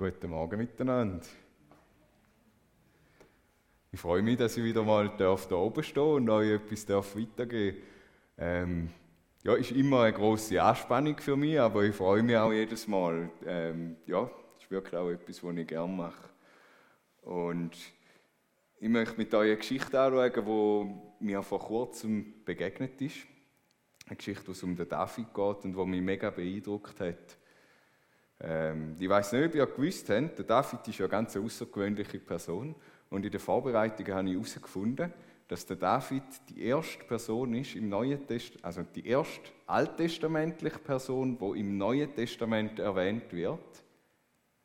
Guten 0.00 0.30
Morgen 0.30 0.56
miteinander. 0.56 1.20
Ich 3.92 4.00
freue 4.00 4.22
mich, 4.22 4.38
dass 4.38 4.56
ich 4.56 4.64
wieder 4.64 4.82
mal 4.82 5.12
da 5.18 5.34
oben 5.54 5.82
stehen 5.82 6.02
und 6.02 6.30
euch 6.30 6.52
etwas 6.52 7.14
weitergeben 7.14 7.76
darf. 7.76 7.86
Ähm, 8.38 8.88
ja, 9.42 9.56
ist 9.56 9.72
immer 9.72 10.04
eine 10.04 10.14
große 10.14 10.62
Anspannung 10.62 11.18
für 11.18 11.36
mich, 11.36 11.60
aber 11.60 11.82
ich 11.82 11.94
freue 11.94 12.22
mich 12.22 12.34
auch 12.34 12.50
jedes 12.50 12.88
Mal. 12.88 13.28
Ähm, 13.44 13.96
ja, 14.06 14.30
ist 14.58 14.70
wirklich 14.70 14.96
auch 14.96 15.10
etwas, 15.10 15.44
was 15.44 15.54
ich 15.54 15.66
gerne 15.66 15.92
mache. 15.92 16.30
Und 17.20 17.76
ich 18.78 18.88
möchte 18.88 19.18
mit 19.18 19.34
euch 19.34 19.48
eine 19.48 19.56
Geschichte 19.58 20.00
anschauen, 20.00 20.98
die 21.20 21.24
mir 21.26 21.42
vor 21.42 21.60
kurzem 21.60 22.42
begegnet 22.46 22.98
ist. 23.02 23.18
Eine 24.06 24.16
Geschichte, 24.16 24.52
es 24.52 24.62
um 24.62 24.74
den 24.74 24.88
David 24.88 25.26
geht 25.34 25.64
und 25.66 25.76
die 25.76 25.84
mich 25.84 26.00
mega 26.00 26.30
beeindruckt 26.30 26.98
hat. 27.00 27.36
Ähm, 28.42 28.96
ich 28.98 29.08
weiß 29.08 29.32
nicht, 29.32 29.46
ob 29.46 29.54
ihr 29.54 29.66
gewusst 29.66 30.08
habt, 30.08 30.38
der 30.38 30.44
David 30.44 30.88
ist 30.88 30.98
ja 30.98 31.04
eine 31.04 31.10
ganz 31.10 31.36
außergewöhnliche 31.36 32.18
Person. 32.18 32.74
Und 33.10 33.24
in 33.24 33.30
der 33.30 33.40
Vorbereitung 33.40 34.06
habe 34.14 34.28
ich 34.28 34.34
herausgefunden, 34.34 35.12
dass 35.48 35.66
der 35.66 35.76
David 35.76 36.22
die 36.48 36.62
erste 36.62 37.04
Person 37.04 37.54
ist 37.54 37.74
im 37.74 37.88
Neuen 37.88 38.24
Testament, 38.26 38.64
also 38.64 38.82
die 38.94 39.06
erste 39.06 39.50
alttestamentliche 39.66 40.78
Person, 40.78 41.36
die 41.36 41.60
im 41.60 41.76
Neuen 41.76 42.14
Testament 42.14 42.78
erwähnt 42.78 43.32
wird. 43.32 43.82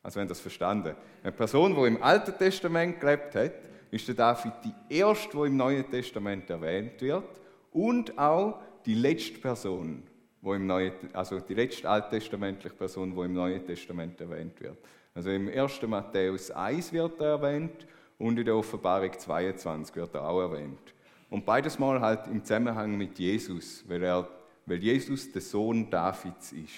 Also 0.04 0.20
wenn 0.20 0.28
das 0.28 0.40
verstanden. 0.40 0.96
Eine 1.24 1.32
Person, 1.32 1.76
die 1.76 1.88
im 1.88 2.04
Alten 2.04 2.38
Testament 2.38 3.00
gelebt 3.00 3.34
hat, 3.34 3.54
ist 3.90 4.08
der 4.08 4.14
David 4.14 4.54
die 4.64 4.96
erste, 4.96 5.36
die 5.36 5.48
im 5.48 5.58
Neuen 5.58 5.90
Testament 5.90 6.48
erwähnt 6.52 7.02
wird 7.02 7.42
und 7.72 8.16
auch 8.16 8.60
die 8.86 8.94
letzte 8.94 9.40
Person, 9.40 10.04
wo 10.46 10.54
im 10.54 10.68
Neuen, 10.68 10.94
also 11.14 11.40
die 11.40 11.56
letzte 11.56 11.90
alttestamentliche 11.90 12.76
Person, 12.76 13.16
die 13.16 13.22
im 13.22 13.34
Neuen 13.34 13.66
Testament 13.66 14.22
erwähnt 14.22 14.62
wird. 14.62 14.78
Also 15.16 15.32
im 15.32 15.50
1. 15.50 15.82
Matthäus 15.88 16.52
1 16.52 16.94
wird 16.94 17.20
er 17.20 17.42
erwähnt 17.42 17.88
und 18.20 18.38
in 18.38 18.46
der 18.46 18.56
Offenbarung 18.56 19.12
22 19.18 19.96
wird 19.96 20.14
er 20.14 20.30
auch 20.30 20.42
erwähnt. 20.42 20.94
Und 21.32 21.48
beides 21.48 21.80
Mal 21.80 22.00
halt 22.00 22.28
im 22.28 22.44
Zusammenhang 22.44 22.96
mit 22.96 23.18
Jesus, 23.18 23.84
weil, 23.88 24.04
er, 24.04 24.30
weil 24.68 24.78
Jesus 24.78 25.32
der 25.32 25.42
Sohn 25.42 25.90
Davids 25.90 26.52
ist. 26.52 26.76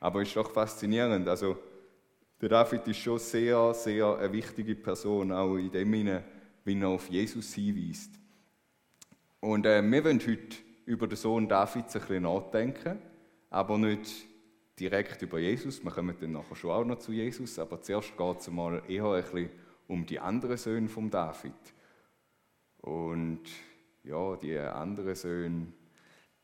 Aber 0.00 0.22
es 0.22 0.28
ist 0.28 0.36
doch 0.38 0.50
faszinierend. 0.50 1.28
Also, 1.28 1.58
der 2.40 2.48
David 2.48 2.88
ist 2.88 2.96
schon 2.96 3.18
sehr, 3.18 3.74
sehr 3.74 4.16
eine 4.16 4.32
wichtige 4.32 4.74
Person, 4.74 5.30
auch 5.32 5.56
in 5.56 5.70
dem 5.70 5.92
Sinne, 5.92 6.24
wie 6.64 6.80
er 6.80 6.88
auf 6.88 7.10
Jesus 7.10 7.52
hinweist. 7.52 8.10
Und 9.40 9.66
äh, 9.66 9.82
wir 9.82 10.04
wollen 10.04 10.20
heute 10.20 10.56
über 10.84 11.06
den 11.06 11.16
Sohn 11.16 11.48
Davids 11.48 11.94
ein 11.94 12.00
bisschen 12.00 12.22
nachdenken, 12.22 12.98
aber 13.50 13.78
nicht 13.78 14.26
direkt 14.78 15.22
über 15.22 15.38
Jesus. 15.38 15.82
Wir 15.84 15.90
kommen 15.90 16.16
dann 16.18 16.32
nachher 16.32 16.56
schon 16.56 16.70
auch 16.70 16.84
noch 16.84 16.98
zu 16.98 17.12
Jesus, 17.12 17.58
aber 17.58 17.80
zuerst 17.80 18.16
geht 18.16 18.40
es 18.40 18.50
mal 18.50 18.82
eher 18.88 19.04
ein 19.04 19.22
bisschen 19.22 19.50
um 19.88 20.06
die 20.06 20.18
anderen 20.18 20.56
Söhne 20.56 20.88
von 20.88 21.10
David. 21.10 21.52
Und 22.80 23.42
ja, 24.04 24.36
die 24.36 24.58
anderen 24.58 25.14
Söhne, 25.14 25.66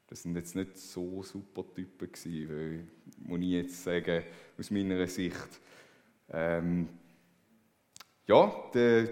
das 0.06 0.22
sind 0.22 0.36
jetzt 0.36 0.54
nicht 0.54 0.76
so 0.76 1.22
super 1.22 1.64
Typen 1.74 2.12
gewesen, 2.12 2.90
muss 3.18 3.40
ich 3.40 3.48
jetzt 3.48 3.82
sagen, 3.82 4.22
aus 4.58 4.70
meiner 4.70 5.06
Sicht. 5.06 5.60
Ähm, 6.30 6.88
ja, 8.26 8.52
der 8.74 9.08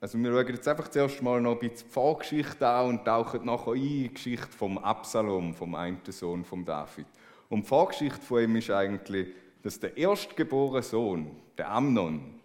also 0.00 0.18
wir 0.18 0.30
schauen 0.30 0.48
jetzt 0.48 0.68
einfach 0.68 0.88
zuerst 0.88 1.22
mal 1.22 1.40
noch 1.40 1.52
ein 1.52 1.58
bisschen 1.68 1.86
die 1.86 1.92
Vorgeschichte 1.92 2.66
an 2.66 2.88
und 2.88 3.04
tauchen 3.04 3.44
nachher 3.44 3.72
ein 3.72 3.78
in 3.78 3.88
die 3.88 4.14
Geschichte 4.14 4.48
vom 4.48 4.78
Absalom, 4.78 5.54
vom 5.54 5.74
einen 5.74 6.00
Sohn 6.08 6.44
von 6.44 6.64
David. 6.64 7.06
Und 7.48 7.62
die 7.62 7.68
Vorgeschichte 7.68 8.20
von 8.20 8.42
ihm 8.42 8.56
ist 8.56 8.70
eigentlich, 8.70 9.28
dass 9.62 9.80
der 9.80 9.96
erstgeborene 9.96 10.82
Sohn, 10.82 11.30
der 11.56 11.70
Amnon, 11.70 12.40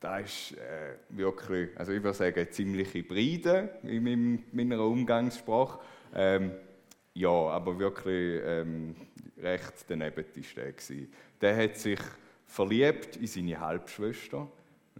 da 0.00 0.18
ist 0.18 0.52
äh, 0.52 0.96
wirklich, 1.10 1.68
also 1.76 1.92
ich 1.92 2.02
würde 2.02 2.16
sagen, 2.16 2.46
ziemlich 2.50 2.94
hybride 2.94 3.78
in 3.82 4.42
meiner 4.50 4.80
Umgangssprache. 4.80 5.78
Ähm, 6.14 6.52
ja, 7.12 7.28
aber 7.28 7.78
wirklich 7.78 8.40
ähm, 8.42 8.96
recht 9.36 9.84
daneben 9.88 10.24
ist 10.34 10.56
der. 10.56 10.72
Der 11.40 11.64
hat 11.64 11.76
sich 11.76 12.00
verliebt 12.46 13.16
in 13.16 13.26
seine 13.26 13.60
Halbschwester 13.60 14.48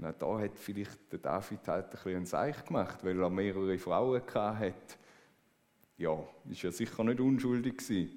und 0.00 0.06
auch 0.06 0.18
da 0.18 0.42
hat 0.42 0.58
vielleicht 0.58 1.12
der 1.12 1.18
David 1.18 1.68
halt 1.68 1.84
ein 1.84 1.90
bisschen 1.90 2.16
ein 2.16 2.26
Seich 2.26 2.64
gemacht, 2.64 3.04
weil 3.04 3.20
er 3.20 3.28
mehrere 3.28 3.76
Frauen 3.76 4.22
hatte. 4.34 4.72
Ja, 5.98 6.18
ist 6.48 6.62
ja 6.62 6.70
sicher 6.70 7.04
nicht 7.04 7.20
unschuldig 7.20 7.76
gewesen. 7.76 8.10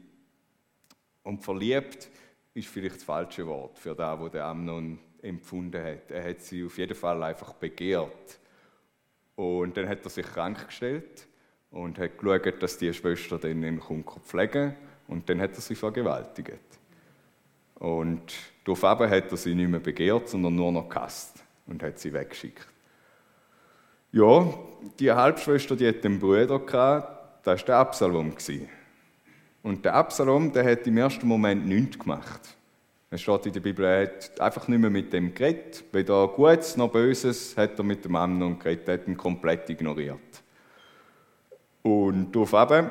Und 1.24 1.44
verliebt 1.44 2.10
ist 2.54 2.70
vielleicht 2.70 2.96
das 2.96 3.04
falsche 3.04 3.46
Wort 3.48 3.78
für 3.78 3.94
das, 3.96 4.18
was 4.18 4.32
der 4.32 4.46
Amnon 4.46 4.98
empfunden 5.22 5.84
hat. 5.84 6.10
Er 6.10 6.30
hat 6.30 6.40
sie 6.40 6.64
auf 6.64 6.78
jeden 6.78 6.96
Fall 6.96 7.22
einfach 7.22 7.52
begehrt. 7.54 8.40
Und 9.36 9.76
dann 9.76 9.90
hat 9.90 10.06
er 10.06 10.10
sich 10.10 10.26
krank 10.26 10.68
gestellt 10.68 11.28
und 11.70 12.00
hat 12.00 12.18
geschaut, 12.18 12.64
dass 12.64 12.78
die 12.78 12.94
Schwester 12.94 13.38
dann 13.38 13.62
ihn 13.62 13.82
pflegen 14.24 14.76
Und 15.10 15.28
dann 15.28 15.42
hat 15.42 15.56
er 15.56 15.62
sie 15.62 15.76
vergewaltigt. 15.76 16.80
Und 17.76 18.34
daraufhin 18.64 19.10
hat 19.10 19.32
er 19.32 19.38
sie 19.38 19.54
nicht 19.54 19.70
mehr 19.70 19.82
begehrt, 19.82 20.30
sondern 20.30 20.56
nur 20.56 20.72
noch 20.72 20.88
gehasst 20.88 21.43
und 21.68 21.84
hat 21.84 22.00
sie 22.00 22.14
weggeschickt. 22.14 22.68
Ja, 24.12 24.54
die 25.00 25.12
Halbschwester, 25.12 25.76
die 25.76 25.88
hat 25.88 26.06
einen 26.06 26.20
Bruder 26.20 26.60
gehabt, 26.60 27.46
das 27.46 27.62
war 27.62 27.66
der 27.66 27.78
Absalom. 27.78 28.34
Und 29.64 29.86
der 29.86 29.96
Absalom, 29.96 30.52
der 30.52 30.66
hat 30.70 30.86
im 30.86 30.98
ersten 30.98 31.28
Moment 31.28 31.66
nichts 31.66 31.98
gemacht. 31.98 32.56
Es 33.10 33.22
steht 33.22 33.46
in 33.46 33.54
der 33.54 33.60
Bibel, 33.60 33.86
er 33.86 34.04
hat 34.04 34.42
einfach 34.42 34.68
nicht 34.68 34.80
mehr 34.80 34.90
mit 34.90 35.14
dem 35.14 35.34
geredet. 35.34 35.84
Weder 35.92 36.28
Gutes 36.28 36.78
noch 36.78 36.92
Böses 36.92 37.56
hat 37.56 37.78
er 37.78 37.84
mit 37.84 38.04
dem 38.06 38.16
Amnon 38.16 38.60
geredet, 38.60 38.88
er 38.88 38.94
hat 38.96 39.08
ihn 39.08 39.18
komplett 39.18 39.70
ignoriert. 39.70 40.44
Und 41.82 42.32
darauf 42.32 42.54
eben 42.54 42.90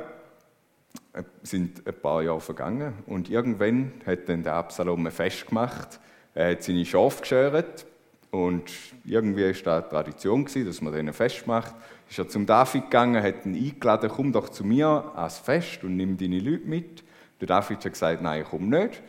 sind 1.43 1.87
ein 1.87 1.95
paar 1.95 2.23
Jahre 2.23 2.41
vergangen 2.41 2.95
und 3.07 3.31
irgendwann 3.31 3.93
hat 4.07 4.29
dann 4.29 4.43
der 4.43 4.55
Absalom 4.55 5.07
ein 5.07 5.13
Fest 5.13 5.47
gemacht. 5.47 6.01
Er 6.35 6.53
hat 6.53 6.63
seine 6.63 6.85
Schafe 6.85 7.21
geschert 7.21 7.87
und 8.33 8.73
irgendwie 9.05 9.45
war 9.45 9.63
da 9.63 9.79
eine 9.79 9.89
Tradition, 9.91 10.47
dass 10.47 10.81
man 10.81 10.95
denen 10.95 11.13
Fest 11.13 11.47
macht. 11.47 11.75
Ist 12.09 12.19
er 12.19 12.29
zum 12.29 12.47
David 12.47 12.85
gegangen, 12.85 13.23
hat 13.23 13.45
ihn 13.45 13.55
eingeladen, 13.55 14.11
komm 14.11 14.33
doch 14.33 14.49
zu 14.49 14.65
mir 14.65 15.13
ans 15.15 15.39
Fest 15.39 15.85
und 15.85 15.99
nimm 15.99 16.17
deine 16.17 16.39
Leute 16.39 16.67
mit. 16.67 17.05
Der 17.41 17.49
David 17.49 17.85
hat 17.85 17.93
gesagt, 17.93 18.23
nein, 18.23 18.41
ich 18.41 18.49
komme 18.49 18.85
nicht. 18.85 19.03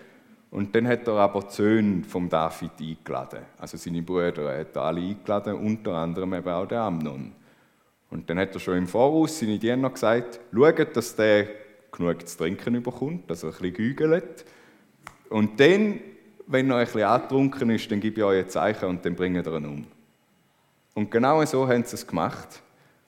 Und 0.52 0.76
dann 0.76 0.86
hat 0.90 1.08
er 1.08 1.14
aber 1.14 1.40
die 1.40 1.54
Söhne 1.54 2.04
vom 2.04 2.28
David 2.28 2.72
eingeladen. 2.82 3.40
Also 3.58 3.78
seine 3.78 4.02
Brüder 4.02 4.52
er 4.52 4.60
hat 4.60 4.76
alle 4.76 5.00
eingeladen, 5.00 5.56
unter 5.56 5.94
anderem 5.94 6.34
eben 6.34 6.50
auch 6.50 6.68
der 6.68 6.82
Amnon. 6.82 7.32
Und 8.10 8.30
dann 8.30 8.38
hat 8.38 8.54
er 8.54 8.60
schon 8.60 8.78
im 8.78 8.88
Voraus 8.88 9.40
seine 9.40 9.58
Diener 9.58 9.90
gesagt, 9.90 10.42
schaut, 10.54 10.98
dass 10.98 11.16
der 11.16 11.48
genug 11.94 12.28
zu 12.28 12.38
trinken 12.38 12.84
bekommt, 12.84 13.32
dass 13.32 13.44
er 13.44 13.50
ein 13.50 13.52
bisschen 13.54 13.74
gügelt. 13.74 14.44
Und 15.30 15.62
dann 15.62 16.02
wenn 16.48 16.70
er 16.70 16.78
ein 16.78 16.86
bisschen 16.86 17.04
angetrunken 17.04 17.70
ist, 17.70 17.92
dann 17.92 18.00
gebe 18.00 18.20
ich 18.20 18.24
euch 18.24 18.44
ein 18.44 18.50
Zeichen 18.50 18.90
und 18.90 19.06
dann 19.06 19.16
bringen 19.16 19.44
wir 19.44 19.54
ihn 19.54 19.66
um. 19.66 19.88
Und 20.94 21.10
genau 21.10 21.44
so 21.46 21.68
haben 21.68 21.84
sie 21.84 21.96
es 21.96 22.06
gemacht. 22.06 22.62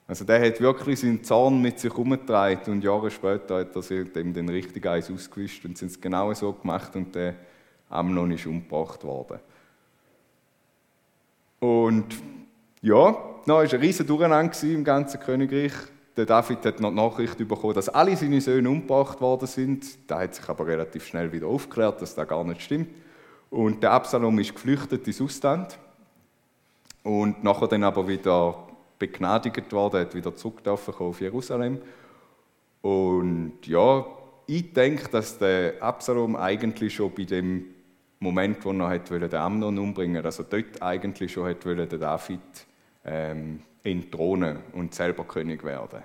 Also 0.08 0.24
der 0.24 0.44
hat 0.44 0.60
wirklich 0.60 1.00
seinen 1.00 1.24
Zorn 1.24 1.60
mit 1.60 1.80
sich 1.80 1.90
herumgetragen 1.90 2.72
und 2.72 2.84
Jahre 2.84 3.10
später 3.10 3.58
hat 3.58 3.74
er 3.74 3.82
sich 3.82 4.12
dem 4.12 4.32
den 4.32 4.48
richtigen 4.48 4.86
Eis 4.86 5.10
ausgewischt 5.10 5.64
und 5.64 5.76
sind 5.76 5.90
es 5.90 6.00
genau 6.00 6.32
so 6.32 6.52
gemacht 6.52 6.94
und 6.94 7.14
der 7.14 7.34
Amnon 7.88 8.30
ist 8.30 8.46
umgebracht 8.46 9.02
worden. 9.04 9.40
Und 11.58 12.06
ja, 12.82 13.12
dann 13.46 13.56
war 13.56 13.62
ein 13.62 13.80
riesen 13.80 14.06
Durcheinander 14.06 14.62
im 14.62 14.84
ganzen 14.84 15.18
Königreich. 15.18 15.72
Der 16.16 16.24
David 16.24 16.64
hat 16.64 16.80
noch 16.80 16.90
die 16.90 16.96
Nachricht 16.96 17.38
bekommen, 17.38 17.74
dass 17.74 17.88
alle 17.88 18.16
seine 18.16 18.40
Söhne 18.40 18.70
umgebracht 18.70 19.20
worden 19.20 19.46
sind. 19.46 19.84
Da 20.08 20.20
hat 20.20 20.34
sich 20.34 20.48
aber 20.48 20.66
relativ 20.66 21.06
schnell 21.06 21.32
wieder 21.32 21.46
aufgeklärt, 21.46 22.00
dass 22.00 22.14
das 22.14 22.28
gar 22.28 22.44
nicht 22.44 22.62
stimmt. 22.62 22.88
Und 23.50 23.82
der 23.82 23.92
Absalom 23.92 24.38
ist 24.38 24.54
geflüchtet 24.54 25.06
ins 25.06 25.20
Ausland 25.20 25.78
und 27.02 27.44
nachher 27.44 27.68
dann 27.68 27.84
aber 27.84 28.06
wieder 28.08 28.66
begnadigt 28.98 29.72
worden, 29.72 30.00
hat 30.00 30.14
wieder 30.14 30.34
zurück 30.34 30.66
auf 30.66 31.20
Jerusalem. 31.20 31.80
Und 32.82 33.58
ja, 33.66 34.04
ich 34.46 34.72
denke, 34.72 35.08
dass 35.08 35.38
der 35.38 35.74
Absalom 35.80 36.36
eigentlich 36.36 36.94
schon 36.94 37.14
bei 37.14 37.24
dem 37.24 37.66
Moment, 38.18 38.64
wo 38.64 38.72
er 38.72 38.98
den 38.98 39.34
Amnon 39.34 39.78
umbringen 39.78 40.16
wollte, 40.16 40.26
also 40.26 40.42
dort 40.42 40.82
eigentlich 40.82 41.32
schon 41.32 41.48
hat 41.48 41.64
den 41.64 42.00
David 42.00 42.40
ähm, 43.04 43.62
entthronen 43.82 44.58
und 44.72 44.94
selber 44.94 45.24
König 45.24 45.62
werden. 45.64 46.02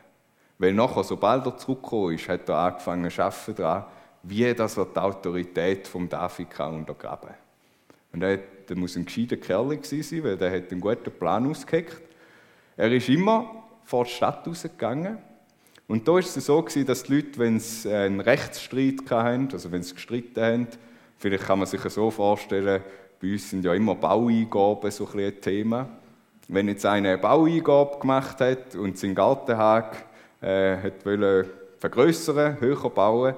Weil 0.58 0.74
nachher, 0.74 1.04
sobald 1.04 1.46
er 1.46 1.58
zurückgekommen 1.58 2.14
ist, 2.14 2.30
hat 2.30 2.48
er 2.50 2.58
angefangen 2.58 3.10
zu 3.10 3.24
arbeiten 3.24 3.56
daran, 3.56 3.86
wie 4.24 4.54
das 4.54 4.76
die 4.76 5.00
Autorität 5.00 5.88
von 5.88 6.08
David 6.08 6.50
kann 6.50 6.76
untergraben 6.76 7.30
kann. 7.30 7.38
Und 8.14 8.24
er, 8.24 8.40
muss 8.76 8.96
ein 8.96 9.06
gescheiter 9.06 9.38
Kerl 9.38 9.78
sein, 9.84 10.24
weil 10.24 10.38
hat 10.52 10.72
einen 10.72 10.82
guten 10.82 11.12
Plan 11.12 11.50
ausgeheckt. 11.50 12.02
Er 12.78 12.92
ist 12.92 13.10
immer 13.10 13.64
vor 13.86 14.06
die 14.06 14.12
Stadt 14.12 14.48
rausgegangen. 14.48 15.18
Und 15.88 16.08
da 16.08 16.14
war 16.14 16.20
es 16.20 16.34
so, 16.34 16.62
dass 16.62 17.04
die 17.04 17.16
Leute, 17.16 17.40
wenn 17.40 17.60
sie 17.60 17.94
einen 17.94 18.22
Rechtsstreit 18.22 19.10
hatten, 19.10 19.50
also 19.52 19.72
wenn 19.72 19.84
sie 19.84 19.94
gestritten 19.94 20.42
haben, 20.42 20.68
vielleicht 21.18 21.46
kann 21.46 21.60
man 21.60 21.68
sich 21.68 21.82
so 21.82 22.10
vorstellen, 22.12 22.82
bei 23.22 23.34
uns 23.34 23.50
sind 23.50 23.66
ja 23.66 23.74
immer 23.74 23.96
Baueingaben 23.96 24.90
so 24.90 25.08
ein, 25.14 25.20
ein 25.20 25.42
Thema. 25.42 25.90
Wenn 26.48 26.68
jetzt 26.70 26.86
einer 26.86 27.10
eine 27.10 27.18
Baueingabe 27.18 28.00
gemacht 28.00 28.40
hat 28.40 28.76
und 28.76 28.98
seinen 28.98 29.16
Gartenhag 29.16 30.06
äh, 30.42 30.78
hat 30.78 31.06
wollen 31.06 31.46
vergrößern, 31.78 32.60
höher 32.60 32.90
bauen 32.90 33.36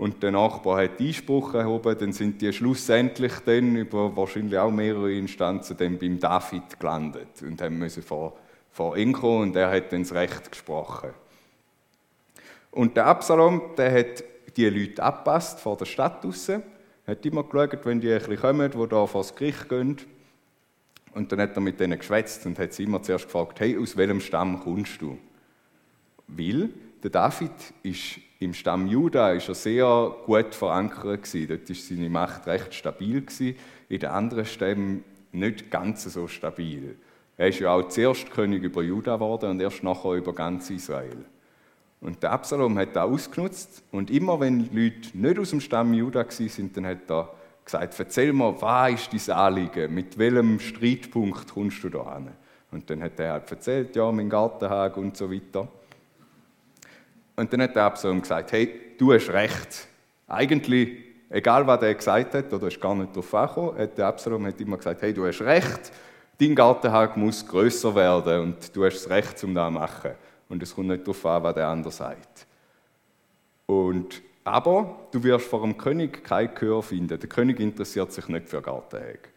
und 0.00 0.22
der 0.22 0.30
Nachbar 0.30 0.82
hat 0.82 0.98
Einspruch 0.98 1.52
erhoben, 1.52 1.94
dann 1.98 2.14
sind 2.14 2.40
die 2.40 2.50
schlussendlich 2.54 3.34
dann 3.44 3.76
über 3.76 4.16
wahrscheinlich 4.16 4.58
auch 4.58 4.70
mehrere 4.70 5.12
Instanzen 5.12 5.76
dann 5.76 5.98
beim 5.98 6.18
David 6.18 6.80
gelandet 6.80 7.42
und 7.42 7.60
haben 7.60 7.78
müssen 7.78 8.02
vor, 8.02 8.34
vor 8.70 8.96
ihn 8.96 9.12
kommen 9.12 9.42
und 9.42 9.56
er 9.56 9.70
hat 9.70 9.92
dann 9.92 10.02
das 10.02 10.14
Recht 10.14 10.50
gesprochen. 10.50 11.10
Und 12.70 12.96
der 12.96 13.08
Absalom, 13.08 13.60
der 13.76 13.92
hat 13.92 14.24
die 14.56 14.70
Leute 14.70 15.02
abpasst 15.02 15.60
vor 15.60 15.76
der 15.76 15.84
Stadt 15.84 16.24
draussen, 16.24 16.62
hat 17.06 17.26
immer 17.26 17.44
geschaut, 17.44 17.84
wenn 17.84 18.00
die 18.00 18.10
ein 18.10 18.36
kommen, 18.36 18.70
die 18.70 18.88
da 18.88 19.06
vor 19.06 19.20
das 19.20 19.34
Gericht 19.34 19.68
gehen. 19.68 19.98
Und 21.12 21.30
dann 21.30 21.42
hat 21.42 21.54
er 21.56 21.60
mit 21.60 21.78
denen 21.78 21.98
geschwätzt 21.98 22.46
und 22.46 22.58
hat 22.58 22.72
sie 22.72 22.84
immer 22.84 23.02
zuerst 23.02 23.26
gefragt, 23.26 23.60
hey, 23.60 23.76
aus 23.76 23.98
welchem 23.98 24.22
Stamm 24.22 24.60
kommst 24.60 25.02
du? 25.02 25.18
Weil 26.26 26.70
der 27.02 27.10
David 27.10 27.52
ist 27.82 28.20
im 28.40 28.54
Stamm 28.54 28.86
Juda 28.86 29.32
ist 29.32 29.48
er 29.48 29.54
sehr 29.54 30.16
gut 30.24 30.54
verankert 30.54 31.24
gewesen. 31.24 31.48
Dort 31.48 31.68
ist 31.68 31.88
seine 31.88 32.08
Macht 32.08 32.46
recht 32.46 32.72
stabil 32.72 33.20
gewesen. 33.20 33.56
In 33.88 34.00
den 34.00 34.08
anderen 34.08 34.46
Stämmen 34.46 35.04
nicht 35.32 35.70
ganz 35.70 36.04
so 36.04 36.26
stabil. 36.26 36.96
Er 37.36 37.48
ist 37.48 37.58
ja 37.58 37.72
auch 37.72 37.88
zuerst 37.88 38.30
König 38.30 38.62
über 38.62 38.82
Juda 38.82 39.14
geworden 39.14 39.50
und 39.50 39.60
erst 39.60 39.82
nachher 39.82 40.12
über 40.12 40.34
ganz 40.34 40.70
Israel. 40.70 41.24
Und 42.00 42.22
der 42.22 42.32
Absalom 42.32 42.78
hat 42.78 42.96
das 42.96 43.04
ausgenutzt 43.04 43.82
und 43.90 44.10
immer 44.10 44.40
wenn 44.40 44.70
Leute 44.74 45.10
nicht 45.12 45.38
aus 45.38 45.50
dem 45.50 45.60
Stamm 45.60 45.92
Juda 45.92 46.24
sind, 46.30 46.76
dann 46.76 46.86
hat 46.86 47.10
er 47.10 47.30
gesagt, 47.62 47.98
erzähl 47.98 48.32
mir, 48.32 48.60
was 48.60 49.08
ist 49.12 49.28
dein 49.28 49.36
Anliegen, 49.36 49.94
mit 49.94 50.16
welchem 50.16 50.58
Streitpunkt 50.60 51.52
kommst 51.52 51.84
du 51.84 51.90
da 51.90 52.14
hin? 52.14 52.28
Und 52.70 52.88
dann 52.88 53.02
hat 53.02 53.20
er 53.20 53.32
halt 53.32 53.50
erzählt, 53.50 53.96
ja, 53.96 54.10
mein 54.10 54.30
Gartenhag 54.30 54.96
und 54.96 55.16
so 55.16 55.30
weiter. 55.30 55.68
Und 57.40 57.50
dann 57.54 57.62
hat 57.62 57.74
der 57.74 57.84
Absalom 57.84 58.20
gesagt, 58.20 58.52
hey, 58.52 58.70
du 58.98 59.14
hast 59.14 59.30
recht. 59.30 59.88
Eigentlich, 60.28 60.90
egal 61.30 61.66
was 61.66 61.80
er 61.80 61.94
gesagt 61.94 62.34
hat, 62.34 62.52
oder 62.52 62.66
ist 62.66 62.78
gar 62.78 62.94
nicht 62.94 63.16
darauf 63.16 63.32
angekommen, 63.34 63.78
hat 63.78 63.96
der 63.96 64.06
Absalom 64.08 64.46
hat 64.46 64.60
immer 64.60 64.76
gesagt, 64.76 65.00
hey, 65.00 65.14
du 65.14 65.26
hast 65.26 65.40
recht, 65.40 65.90
dein 66.38 66.54
Gartenhag 66.54 67.16
muss 67.16 67.46
größer 67.46 67.94
werden 67.94 68.42
und 68.42 68.76
du 68.76 68.84
hast 68.84 68.96
das 68.96 69.08
Recht, 69.08 69.42
um 69.42 69.54
das 69.54 69.68
zu 69.68 69.70
machen. 69.72 70.10
Und 70.50 70.62
es 70.62 70.74
kommt 70.74 70.88
nicht 70.88 71.02
darauf 71.02 71.24
an, 71.24 71.42
was 71.42 71.54
der 71.54 71.68
andere 71.68 71.92
sagt. 71.92 72.46
Und, 73.64 74.20
aber 74.44 74.98
du 75.10 75.22
wirst 75.22 75.46
vor 75.46 75.62
dem 75.62 75.78
König 75.78 76.22
kein 76.22 76.54
Gehör 76.54 76.82
finden. 76.82 77.18
Der 77.18 77.28
König 77.28 77.58
interessiert 77.58 78.12
sich 78.12 78.28
nicht 78.28 78.50
für 78.50 78.60
Gartenhäge. 78.60 79.30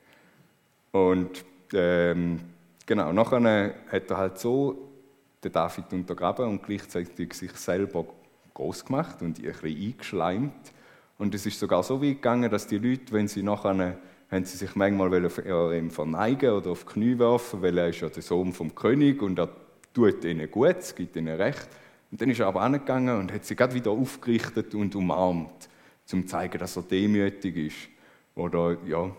Und 0.92 1.46
ähm, 1.74 2.42
genau, 2.86 3.14
nachher 3.14 3.76
hat 3.90 4.12
er 4.12 4.18
halt 4.18 4.40
so 4.40 4.93
den 5.44 5.52
David 5.52 5.92
untergraben 5.92 6.48
und 6.48 6.64
gleichzeitig 6.64 7.34
sich 7.34 7.52
selber 7.54 8.06
groß 8.54 8.86
gemacht 8.86 9.22
und 9.22 9.40
ein 9.40 9.44
bisschen 9.44 9.68
eingeschleimt. 9.68 10.74
Und 11.18 11.36
es 11.36 11.46
ist 11.46 11.60
sogar 11.60 11.84
so 11.84 12.02
weit 12.02 12.16
gegangen, 12.16 12.50
dass 12.50 12.68
die 12.68 12.78
Leute, 12.78 13.12
wenn 13.14 13.28
sie 13.28 13.44
nachher 13.44 13.98
haben 14.32 14.46
sie 14.46 14.58
sich 14.58 14.76
manchmal 14.76 15.14
ihm 15.76 15.92
verneigen 15.92 16.52
oder 16.52 16.72
auf 16.72 16.86
die 16.86 16.94
Knie 16.94 17.20
werfen, 17.20 17.62
weil 17.62 17.78
er 17.78 17.90
ist 17.90 18.02
ja 18.02 18.10
der 18.10 18.24
Sohn 18.24 18.52
vom 18.52 18.74
König 18.74 19.22
und 19.22 19.38
er 19.38 19.50
tut 19.94 20.26
ihnen 20.26 20.50
gut, 20.50 20.78
es 20.80 20.96
gibt 20.96 21.16
ihnen 21.16 21.40
recht. 21.40 21.68
Und 22.10 22.20
dann 22.20 22.30
ist 22.30 22.40
er 22.40 22.48
aber 22.48 22.62
angegangen 22.62 23.20
und 23.20 23.32
hat 23.32 23.46
sie 23.46 23.56
gerade 23.56 23.76
wieder 23.76 23.92
aufgerichtet 23.92 24.74
und 24.74 24.96
umarmt, 24.96 25.70
um 26.12 26.24
zu 26.24 26.26
zeigen, 26.26 26.58
dass 26.58 26.76
er 26.76 26.84
demütig 26.84 27.58
ist 27.58 27.90
oder 28.36 28.78
ja, 28.88 29.12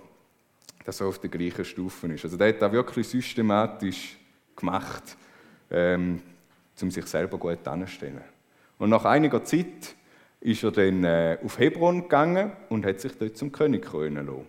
dass 0.85 1.00
er 1.00 1.06
auf 1.06 1.19
der 1.19 1.31
gleichen 1.31 1.65
Stufe 1.65 2.09
ist. 2.09 2.25
Also 2.25 2.37
der 2.37 2.49
hat 2.49 2.62
das 2.62 2.73
wirklich 2.73 3.09
systematisch 3.09 4.17
gemacht, 4.56 5.17
ähm, 5.75 6.23
um 6.81 6.91
sich 6.91 7.06
selber 7.06 7.38
gut 7.38 7.67
anzustellen. 7.67 8.23
Und 8.79 8.91
nach 8.91 9.05
einiger 9.05 9.44
Zeit 9.44 9.94
ist 10.41 10.62
er 10.62 10.73
dann 10.73 11.05
äh, 11.05 11.38
auf 11.43 11.59
Hebron 11.59 12.03
gegangen 12.03 12.53
und 12.69 12.85
hat 12.87 13.00
sich 13.00 13.12
dort 13.19 13.37
zum 13.37 13.50
König 13.50 13.85
krönen 13.85 14.26
lassen 14.26 14.47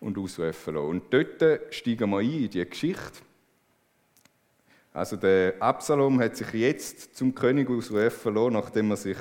und 0.00 0.18
ausrufen 0.18 0.74
lassen. 0.74 0.88
Und 0.88 1.12
dort 1.12 1.74
steigen 1.74 2.10
wir 2.10 2.18
ein 2.18 2.30
in 2.30 2.50
die 2.50 2.68
Geschichte. 2.68 3.20
Also 4.92 5.16
der 5.16 5.54
Absalom 5.60 6.20
hat 6.20 6.36
sich 6.36 6.52
jetzt 6.52 7.16
zum 7.16 7.34
König 7.34 7.68
ausrufen 7.68 8.34
lassen, 8.34 8.52
nachdem 8.52 8.90
er 8.90 8.96
sich 8.96 9.18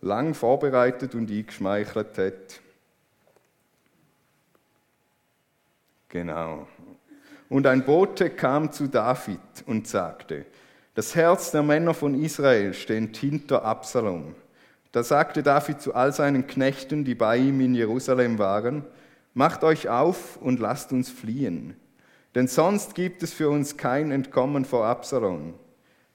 lang 0.00 0.34
vorbereitet 0.34 1.14
und 1.14 1.30
eingeschmeichelt 1.30 2.18
hat. 2.18 2.60
Genau. 6.08 6.66
Und 7.48 7.66
ein 7.66 7.84
Bote 7.84 8.30
kam 8.30 8.72
zu 8.72 8.86
David 8.86 9.40
und 9.66 9.86
sagte, 9.86 10.44
das 10.94 11.14
Herz 11.14 11.50
der 11.50 11.62
Männer 11.62 11.94
von 11.94 12.20
Israel 12.20 12.74
steht 12.74 13.16
hinter 13.16 13.64
Absalom. 13.64 14.34
Da 14.92 15.02
sagte 15.02 15.42
David 15.42 15.80
zu 15.80 15.94
all 15.94 16.12
seinen 16.12 16.46
Knechten, 16.46 17.04
die 17.04 17.14
bei 17.14 17.36
ihm 17.36 17.60
in 17.60 17.74
Jerusalem 17.74 18.38
waren, 18.38 18.84
macht 19.34 19.64
euch 19.64 19.88
auf 19.88 20.36
und 20.38 20.60
lasst 20.60 20.92
uns 20.92 21.10
fliehen 21.10 21.76
denn 22.34 22.46
sonst 22.46 22.94
gibt 22.94 23.22
es 23.22 23.32
für 23.32 23.48
uns 23.48 23.76
kein 23.76 24.10
Entkommen 24.10 24.64
vor 24.64 24.86
Absalom. 24.86 25.54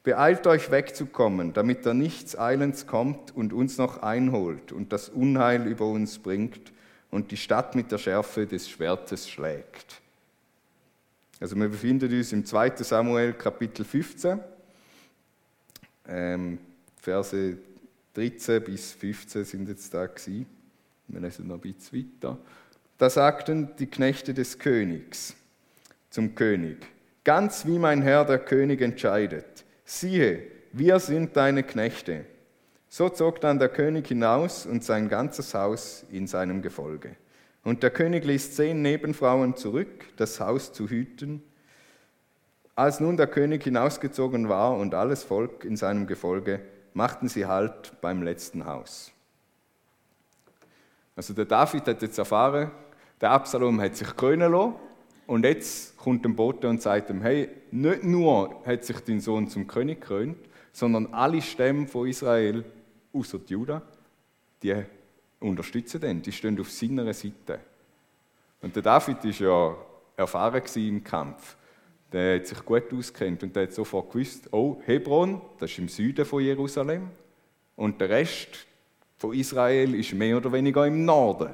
Beeilt 0.04 0.48
euch 0.48 0.70
wegzukommen, 0.70 1.54
damit 1.54 1.86
er 1.86 1.94
nichts 1.94 2.38
eilends 2.38 2.88
kommt 2.88 3.36
und 3.36 3.54
uns 3.54 3.78
noch 3.78 4.04
einholt 4.04 4.72
und 4.72 4.94
das 4.94 5.10
Unheil 5.10 5.66
über 5.66 5.86
uns 5.86 6.20
bringt 6.20 6.72
und 7.10 7.32
die 7.32 7.38
Stadt 7.38 7.76
mit 7.76 7.92
der 7.92 7.98
Schärfe 7.98 8.46
des 8.46 8.70
Schwertes 8.70 9.30
schlägt. 9.30 10.02
Also 11.44 11.58
wir 11.58 11.68
befinden 11.68 12.10
uns 12.10 12.32
im 12.32 12.46
2. 12.46 12.78
Samuel 12.78 13.34
Kapitel 13.34 13.84
15, 13.84 14.40
ähm, 16.08 16.58
Verse 16.96 17.58
13 18.14 18.64
bis 18.64 18.94
15 18.94 19.44
sind 19.44 19.68
jetzt 19.68 19.94
da 19.94 20.06
gewesen. 20.06 20.46
Wir 21.10 21.20
lesen 21.20 21.48
noch 21.48 21.56
ein 21.56 21.60
bisschen 21.60 22.10
weiter. 22.22 22.38
Da 22.98 23.10
sagten 23.10 23.72
die 23.78 23.88
Knechte 23.88 24.34
des 24.34 24.58
Königs, 24.58 25.36
zum 26.10 26.34
König. 26.34 26.78
Ganz 27.26 27.66
wie 27.66 27.78
mein 27.78 28.02
Herr 28.02 28.24
der 28.24 28.40
König 28.40 28.80
entscheidet. 28.80 29.66
Siehe, 29.84 30.44
wir 30.72 30.98
sind 31.02 31.36
deine 31.36 31.64
Knechte. 31.64 32.24
So 32.88 33.10
zog 33.10 33.42
dann 33.42 33.60
der 33.60 33.68
König 33.68 34.08
hinaus 34.08 34.66
und 34.66 34.86
sein 34.86 35.10
ganzes 35.10 35.54
Haus 35.54 36.06
in 36.10 36.26
seinem 36.26 36.62
Gefolge. 36.62 37.18
Und 37.64 37.82
der 37.82 37.92
König 37.92 38.26
ließ 38.26 38.56
zehn 38.56 38.82
Nebenfrauen 38.82 39.56
zurück, 39.56 40.06
das 40.18 40.40
Haus 40.40 40.74
zu 40.74 40.90
hüten. 40.90 41.42
Als 42.76 43.00
nun 43.00 43.18
der 43.18 43.28
König 43.28 43.64
hinausgezogen 43.64 44.50
war 44.50 44.76
und 44.76 44.94
alles 44.94 45.24
Volk 45.24 45.64
in 45.64 45.78
seinem 45.78 46.08
Gefolge, 46.08 46.60
machten 46.94 47.28
sie 47.28 47.46
Halt 47.46 47.94
beim 48.02 48.22
letzten 48.22 48.66
Haus. 48.66 49.12
Also 51.16 51.34
der 51.34 51.46
David 51.46 51.88
hat 51.88 52.02
jetzt 52.02 52.18
erfahren, 52.18 52.72
der 53.22 53.32
Absalom 53.32 53.80
hat 53.80 53.96
sich 53.96 54.16
krönen 54.16 54.52
lassen 54.52 54.74
und 55.28 55.46
jetzt 55.46 55.96
kommt 55.98 56.26
ein 56.26 56.36
Bote 56.36 56.68
und 56.68 56.82
sagt 56.82 57.10
ihm, 57.10 57.22
hey, 57.22 57.50
nicht 57.72 58.04
nur 58.04 58.62
hat 58.66 58.84
sich 58.84 59.00
dein 59.00 59.22
Sohn 59.22 59.48
zum 59.48 59.68
König 59.68 60.02
gekrönt, 60.02 60.38
sondern 60.72 61.14
alle 61.14 61.42
Stämme 61.42 61.88
von 61.88 62.08
Israel, 62.08 62.66
außer 63.14 63.40
Juda, 63.48 63.84
die 64.62 64.84
unterstützen 65.44 66.02
den, 66.02 66.22
die 66.22 66.32
stehen 66.32 66.60
auf 66.60 66.72
seiner 66.72 67.14
Seite. 67.14 67.60
Und 68.62 68.76
der 68.76 68.84
David 68.84 69.24
ist 69.26 69.40
ja 69.40 69.76
erfahren 70.16 70.64
im 70.76 71.04
Kampf. 71.04 71.58
Der 72.12 72.38
hat 72.38 72.48
sich 72.48 72.64
gut 72.64 72.94
auskennt 72.94 73.44
und 73.44 73.56
der 73.56 73.64
hat 73.64 73.74
sofort 73.74 74.12
gewusst, 74.12 74.48
oh, 74.52 74.78
Hebron, 74.86 75.42
das 75.60 75.72
ist 75.72 75.80
im 75.80 75.88
Süden 75.88 76.26
von 76.26 76.44
Jerusalem 76.44 77.10
und 77.76 78.00
der 78.00 78.10
Rest 78.10 78.68
von 79.18 79.34
Israel 79.34 79.96
ist 79.96 80.14
mehr 80.14 80.38
oder 80.38 80.52
weniger 80.52 80.86
im 80.86 81.06
Norden 81.06 81.54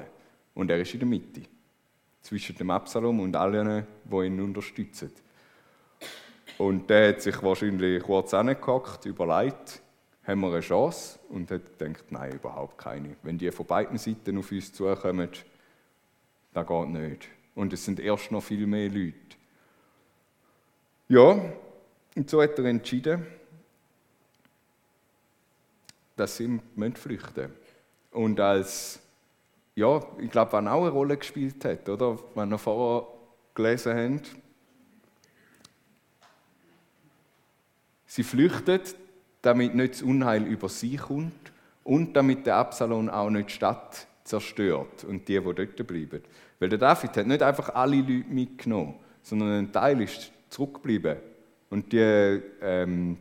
und 0.54 0.70
er 0.70 0.80
ist 0.80 0.92
in 0.92 1.00
der 1.00 1.08
Mitte 1.08 1.42
zwischen 2.20 2.56
dem 2.56 2.70
Absalom 2.70 3.20
und 3.20 3.34
allen, 3.34 3.86
die 4.04 4.26
ihn 4.26 4.40
unterstützen. 4.40 5.12
Und 6.58 6.90
der 6.90 7.08
hat 7.08 7.22
sich 7.22 7.42
wahrscheinlich 7.42 8.02
kurz 8.02 8.34
angehackt, 8.34 9.06
überlegt, 9.06 9.80
haben 10.30 10.40
wir 10.40 10.52
eine 10.52 10.60
Chance? 10.60 11.18
Und 11.28 11.50
hat 11.50 11.78
gedacht, 11.78 12.04
nein, 12.10 12.32
überhaupt 12.32 12.78
keine. 12.78 13.16
Wenn 13.22 13.38
die 13.38 13.50
von 13.50 13.66
beiden 13.66 13.98
Seiten 13.98 14.38
auf 14.38 14.50
uns 14.50 14.72
zukommen, 14.72 15.28
das 16.52 16.66
geht 16.66 16.88
nicht. 16.88 17.28
Und 17.54 17.72
es 17.72 17.84
sind 17.84 18.00
erst 18.00 18.30
noch 18.30 18.42
viel 18.42 18.66
mehr 18.66 18.88
Leute. 18.88 19.16
Ja, 21.08 21.40
und 22.16 22.30
so 22.30 22.42
hat 22.42 22.58
er 22.58 22.64
entschieden, 22.66 23.26
dass 26.16 26.36
sie 26.36 26.60
flüchten 26.94 27.40
müssen. 27.40 27.52
Und 28.12 28.40
als 28.40 29.00
ja, 29.80 30.02
ich 30.18 30.30
glaube, 30.30 30.52
was 30.52 30.66
auch 30.66 30.82
eine 30.82 30.90
Rolle 30.90 31.16
gespielt 31.16 31.64
hat, 31.64 31.88
oder? 31.88 32.18
Wenn 32.34 32.50
wir 32.50 32.58
vorher 32.58 33.08
gelesen 33.54 33.96
haben. 33.96 34.22
Sie 38.06 38.22
flüchtet, 38.22 38.94
damit 39.42 39.74
nicht 39.74 39.94
das 39.94 40.02
Unheil 40.02 40.46
über 40.46 40.68
sie 40.68 40.96
kommt 40.96 41.52
und 41.84 42.14
damit 42.14 42.46
der 42.46 42.56
Absalom 42.56 43.08
auch 43.08 43.30
nicht 43.30 43.48
die 43.48 43.54
Stadt 43.54 44.06
zerstört 44.24 45.04
und 45.04 45.26
die, 45.28 45.38
die 45.40 45.54
dort 45.54 45.86
bleiben. 45.86 46.22
Weil 46.58 46.68
der 46.68 46.78
David 46.78 47.16
hat 47.16 47.26
nicht 47.26 47.42
einfach 47.42 47.74
alle 47.74 47.96
Leute 47.96 48.24
mitgenommen, 48.28 48.94
sondern 49.22 49.58
ein 49.58 49.72
Teil 49.72 50.00
ist 50.02 50.30
zurückgeblieben. 50.50 51.16
Und 51.70 51.92
die, 51.92 52.42
ähm, 52.60 53.16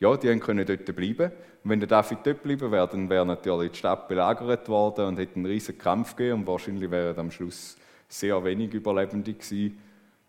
ja, 0.00 0.16
die 0.16 0.38
können 0.38 0.66
dort 0.66 0.96
bleiben. 0.96 1.30
Und 1.62 1.70
wenn 1.70 1.80
der 1.80 1.88
David 1.88 2.18
dort 2.24 2.42
bleiben 2.42 2.72
wäre, 2.72 2.88
dann 2.88 3.10
wäre 3.10 3.26
natürlich 3.26 3.72
die 3.72 3.78
Stadt 3.78 4.08
belagert 4.08 4.68
worden 4.68 5.06
und 5.06 5.18
hätte 5.18 5.36
einen 5.36 5.46
riesigen 5.46 5.78
Kampf 5.78 6.16
gegeben 6.16 6.40
und 6.40 6.46
wahrscheinlich 6.46 6.90
wären 6.90 7.18
am 7.18 7.30
Schluss 7.30 7.76
sehr 8.08 8.42
wenig 8.44 8.72
Überlebende 8.72 9.32
gewesen. 9.32 9.78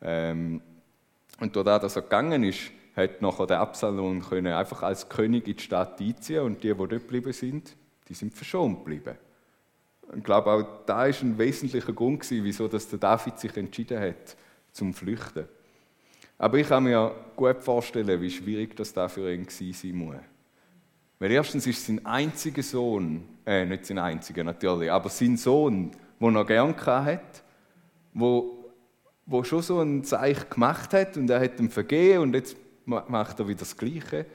Ähm, 0.02 0.62
und 1.40 1.56
dadurch, 1.56 1.82
dass 1.82 1.96
er 1.96 2.04
gegangen 2.04 2.44
ist, 2.44 2.72
hat 2.96 3.22
nachher 3.22 3.48
der 3.48 3.60
Absalom 3.60 4.22
können 4.22 4.54
einfach 4.54 4.84
als 4.84 5.10
König 5.10 5.48
in 5.48 5.56
die 5.58 5.64
Stadt 5.64 6.00
einziehen 6.00 6.44
und 6.44 6.64
die, 6.64 6.70
die 6.70 6.76
dort 6.76 6.90
geblieben 6.90 7.34
sind, 7.34 7.76
die 8.08 8.14
sind 8.14 8.34
verschont 8.34 8.80
geblieben. 8.80 9.18
Ich 10.16 10.24
glaube, 10.24 10.52
auch 10.52 10.86
da 10.86 11.06
ist 11.06 11.24
ein 11.24 11.38
wesentlicher 11.38 11.94
Grund 11.94 12.22
gewesen, 12.22 12.44
wieso 12.44 12.68
dass 12.68 12.88
der 12.88 13.00
David 13.00 13.40
sich 13.40 13.56
entschieden 13.58 14.00
hat, 14.00 14.36
zum 14.72 14.94
Flüchten. 14.94 15.46
Aber 16.38 16.58
ich 16.58 16.68
kann 16.68 16.84
mir 16.84 17.16
gut 17.36 17.62
vorstellen, 17.62 18.22
wie 18.22 18.30
schwierig 18.30 18.76
das 18.76 18.94
da 18.94 19.08
für 19.08 19.32
ihn 19.34 19.48
sein 19.50 19.96
muss. 19.96 20.16
Weil 21.20 21.32
erstens 21.32 21.66
ist 21.68 21.86
sein 21.86 22.06
einziger 22.06 22.64
Sohn, 22.64 23.24
äh, 23.46 23.66
nicht 23.66 23.86
sein 23.86 23.98
einziger 23.98 24.44
natürlich, 24.44 24.92
aber 24.92 25.10
sein 25.10 25.38
Sohn, 25.38 25.92
den 26.20 26.36
er 26.36 26.46
gern 26.46 26.76
hat, 26.86 27.44
wo, 28.14 28.72
wo 29.26 29.44
schon 29.44 29.62
so 29.62 29.80
ein 29.80 30.04
Zeichen 30.04 30.50
gemacht 30.50 30.94
hat 30.94 31.16
und 31.16 31.30
er 31.30 31.40
hat 31.40 31.60
ihm 31.60 31.70
vergeben 31.70 32.24
und 32.24 32.36
jetzt 32.36 32.58
macht 32.86 33.40
er 33.40 33.48
wieder 33.48 33.60
das 33.60 33.76
Gleiche. 33.78 34.26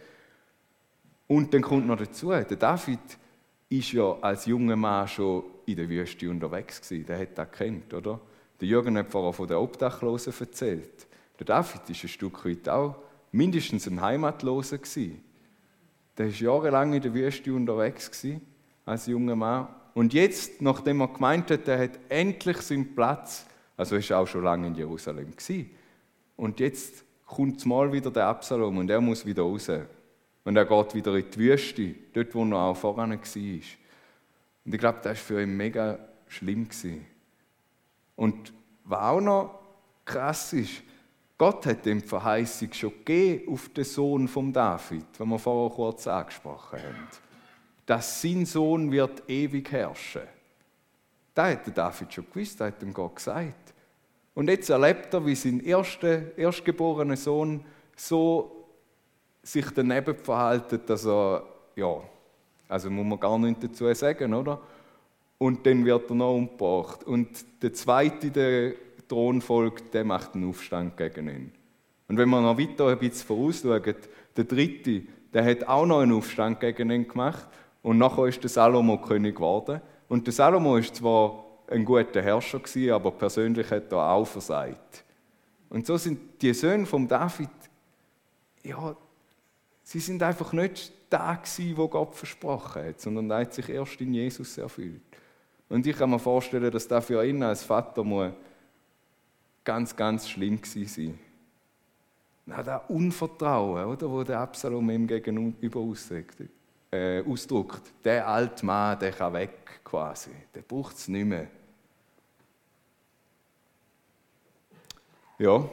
Und 1.26 1.52
dann 1.52 1.62
kommt 1.62 1.86
noch 1.86 1.98
dazu, 1.98 2.30
der 2.30 2.44
David 2.44 3.00
ist 3.68 3.92
ja 3.92 4.16
als 4.20 4.46
junger 4.46 4.76
Mann 4.76 5.06
schon 5.08 5.44
in 5.66 5.76
der 5.76 5.88
Wüste 5.88 6.30
unterwegs 6.30 6.80
gewesen. 6.80 7.06
Der 7.06 7.18
hat 7.18 7.36
das 7.36 7.52
kennt, 7.52 7.92
oder? 7.92 8.20
Der 8.60 8.66
Jürgen 8.66 8.96
hat 8.96 9.10
vorher 9.10 9.32
von 9.32 9.46
den 9.46 9.58
Obdachlosen 9.58 10.32
erzählt. 10.38 11.06
Der 11.38 11.46
David 11.46 11.88
ist 11.88 12.02
ein 12.02 12.08
Stück 12.08 12.44
weit 12.44 12.68
auch 12.68 12.96
mindestens 13.30 13.86
ein 13.86 14.00
Heimatloser 14.00 14.78
gewesen. 14.78 15.22
Der 16.16 16.26
war 16.26 16.32
jahrelang 16.32 16.94
in 16.94 17.02
der 17.02 17.14
Wüste 17.14 17.52
unterwegs 17.52 18.10
gewesen, 18.10 18.40
als 18.84 19.06
junger 19.06 19.36
Mann. 19.36 19.68
Und 19.94 20.14
jetzt, 20.14 20.60
nachdem 20.62 21.00
er 21.00 21.08
gemeint 21.08 21.50
hat, 21.50 21.68
er 21.68 21.78
hat 21.78 21.98
endlich 22.08 22.56
seinen 22.58 22.94
Platz, 22.94 23.46
also 23.76 23.96
er 23.96 24.10
war 24.10 24.18
auch 24.20 24.26
schon 24.26 24.42
lange 24.42 24.66
in 24.68 24.74
Jerusalem 24.74 25.30
gewesen. 25.30 25.70
Und 26.36 26.58
jetzt 26.60 27.04
kommt 27.28 27.64
mal 27.66 27.92
wieder 27.92 28.10
der 28.10 28.26
Absalom 28.26 28.78
und 28.78 28.90
er 28.90 29.00
muss 29.00 29.24
wieder 29.24 29.42
raus. 29.42 29.70
Und 30.44 30.56
er 30.56 30.64
geht 30.64 30.94
wieder 30.94 31.14
in 31.14 31.30
die 31.30 31.38
Wüste, 31.38 31.94
dort 32.12 32.34
wo 32.34 32.44
er 32.44 32.56
auch 32.56 32.76
voran 32.76 33.10
war. 33.10 33.18
Und 34.64 34.74
ich 34.74 34.80
glaube, 34.80 34.98
das 35.02 35.04
war 35.04 35.14
für 35.14 35.42
ihn 35.42 35.56
mega 35.56 35.98
schlimm. 36.26 36.68
Und 38.16 38.52
was 38.84 39.00
auch 39.00 39.20
noch 39.20 39.58
krass 40.04 40.54
ist, 40.54 40.82
Gott 41.36 41.66
hat 41.66 41.86
dem 41.86 42.02
Verheißung 42.02 42.72
schon 42.72 42.90
gegeben 43.04 43.52
auf 43.52 43.68
den 43.68 43.84
Sohn 43.84 44.26
von 44.26 44.52
David, 44.52 45.04
den 45.18 45.28
wir 45.28 45.38
vorher 45.38 45.74
kurz 45.74 46.06
angesprochen 46.06 46.80
haben. 46.80 47.08
Dass 47.86 48.20
sein 48.20 48.44
Sohn 48.44 48.90
wird 48.90 49.22
ewig 49.28 49.70
herrschen. 49.70 50.22
Das 51.34 51.52
hat 51.52 51.78
David 51.78 52.12
schon 52.12 52.26
gewusst, 52.26 52.58
das 52.58 52.68
hat 52.68 52.82
ihm 52.82 52.92
Gott 52.92 53.16
gesagt. 53.16 53.74
Und 54.38 54.48
jetzt 54.48 54.70
erlebt 54.70 55.12
er, 55.12 55.26
wie 55.26 55.34
sein 55.34 55.58
erster, 55.58 56.38
erstgeborener 56.38 57.16
Sohn 57.16 57.64
so 57.96 58.68
sich 59.42 59.66
daneben 59.74 60.14
verhält, 60.14 60.88
dass 60.88 61.04
er, 61.04 61.42
ja, 61.74 62.00
also 62.68 62.88
muss 62.88 63.04
man 63.04 63.18
gar 63.18 63.36
nichts 63.36 63.62
dazu 63.62 63.92
sagen, 63.94 64.32
oder? 64.34 64.60
Und 65.38 65.66
dann 65.66 65.84
wird 65.84 66.08
er 66.08 66.14
noch 66.14 66.36
umgebracht. 66.36 67.02
Und 67.02 67.44
der 67.60 67.72
zweite, 67.72 68.30
der 68.30 68.74
Thronfolg, 69.08 69.90
der 69.90 70.04
macht 70.04 70.36
einen 70.36 70.48
Aufstand 70.48 70.96
gegen 70.96 71.28
ihn. 71.28 71.52
Und 72.06 72.16
wenn 72.16 72.28
man 72.28 72.44
noch 72.44 72.56
weiter 72.56 72.86
ein 72.86 72.98
bisschen 73.00 73.26
vorausschaut, 73.26 74.08
der 74.36 74.44
dritte, 74.44 75.02
der 75.34 75.44
hat 75.44 75.66
auch 75.66 75.84
noch 75.84 75.98
einen 75.98 76.12
Aufstand 76.12 76.60
gegen 76.60 76.92
ihn 76.92 77.08
gemacht. 77.08 77.48
Und 77.82 77.98
nachher 77.98 78.26
ist 78.26 78.40
der 78.40 78.50
Salomo 78.50 78.98
König 78.98 79.34
geworden. 79.34 79.80
Und 80.08 80.28
der 80.28 80.32
Salomo 80.32 80.76
ist 80.76 80.94
zwar 80.94 81.47
ein 81.70 81.84
guter 81.84 82.22
Herrscher 82.22 82.58
gewesen, 82.58 82.92
aber 82.92 83.10
persönlich 83.10 83.70
hat 83.70 83.92
er 83.92 84.10
auch 84.10 84.26
versagt. 84.26 85.04
Und 85.68 85.86
so 85.86 85.96
sind 85.96 86.40
die 86.40 86.54
Söhne 86.54 86.86
von 86.86 87.06
David, 87.06 87.50
ja, 88.62 88.96
sie 89.82 90.00
sind 90.00 90.22
einfach 90.22 90.52
nicht 90.52 90.92
da 91.10 91.34
gewesen, 91.34 91.76
wo 91.76 91.88
Gott 91.88 92.14
versprochen 92.14 92.84
hat, 92.84 93.00
sondern 93.00 93.30
er 93.30 93.40
hat 93.40 93.54
sich 93.54 93.68
erst 93.68 94.00
in 94.00 94.14
Jesus 94.14 94.58
erfüllt. 94.58 95.02
Und 95.68 95.86
ich 95.86 95.96
kann 95.96 96.10
mir 96.10 96.18
vorstellen, 96.18 96.70
dass 96.70 96.88
das 96.88 97.04
für 97.04 97.24
ihn 97.24 97.42
als 97.42 97.62
Vater 97.62 98.32
ganz, 99.64 99.94
ganz 99.94 100.28
schlimm 100.28 100.60
gewesen 100.60 100.86
sein. 100.86 101.18
Na, 102.46 102.62
das 102.62 102.80
Unvertrauen, 102.88 103.84
oder, 103.84 104.10
wo 104.10 104.24
der 104.24 104.40
Absalom 104.40 104.88
ihm 104.88 105.06
gegenüber 105.06 105.80
ausdrückt, 105.80 106.36
äh, 106.90 107.22
ausdrückt. 107.22 107.82
Der 108.02 108.26
alte 108.26 108.64
Mann, 108.64 108.98
der 108.98 109.12
kann 109.12 109.34
weg 109.34 109.82
quasi. 109.84 110.30
Der 110.54 110.62
braucht 110.62 110.96
es 110.96 111.08
nicht 111.08 111.26
mehr. 111.26 111.48
Ja, 115.38 115.68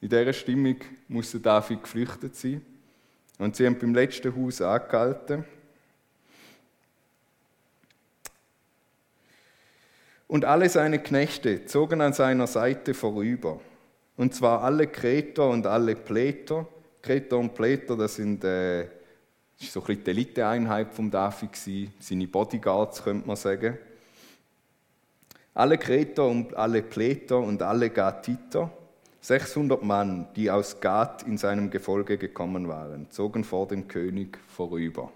in 0.00 0.08
dieser 0.08 0.32
Stimmung 0.32 0.76
muss 1.08 1.32
der 1.32 1.40
David 1.40 1.82
geflüchtet 1.82 2.36
sein. 2.36 2.64
Und 3.38 3.56
sie 3.56 3.66
haben 3.66 3.78
beim 3.78 3.94
letzten 3.94 4.36
Haus 4.36 4.60
angehalten. 4.60 5.44
Und 10.28 10.44
alle 10.44 10.68
seine 10.68 11.00
Knechte 11.00 11.66
zogen 11.66 12.00
an 12.00 12.12
seiner 12.12 12.46
Seite 12.46 12.94
vorüber. 12.94 13.60
Und 14.16 14.34
zwar 14.34 14.62
alle 14.62 14.86
Kreter 14.86 15.48
und 15.48 15.66
alle 15.66 15.96
Pläter. 15.96 16.68
Kreter 17.02 17.38
und 17.38 17.54
Pläter, 17.54 17.96
das 17.96 18.14
sind 18.14 18.44
äh, 18.44 18.86
so 19.56 19.84
ein 19.84 20.02
die 20.04 20.10
Eliteeinheit 20.10 20.92
von 20.92 21.10
David 21.10 21.50
seine 21.98 22.28
Bodyguards 22.28 23.02
könnte 23.02 23.26
man 23.26 23.36
sagen. 23.36 23.78
Alle 25.54 25.78
Kreter 25.78 26.26
und 26.26 26.56
alle 26.56 26.82
Pläter 26.82 27.38
und 27.38 27.62
alle 27.62 27.90
Gatiter 27.90 28.72
600 29.20 29.82
Mann, 29.84 30.26
die 30.34 30.50
aus 30.50 30.80
Gath 30.80 31.22
in 31.22 31.38
seinem 31.38 31.70
Gefolge 31.70 32.18
gekommen 32.18 32.68
waren, 32.68 33.08
zogen 33.10 33.44
vor 33.44 33.68
dem 33.68 33.86
König 33.86 34.36
vorüber. 34.48 35.12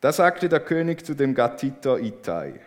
Da 0.00 0.12
sagte 0.12 0.48
der 0.48 0.60
König 0.60 1.04
zu 1.04 1.14
dem 1.14 1.34
Gatiter 1.34 1.98
Itai, 1.98 2.60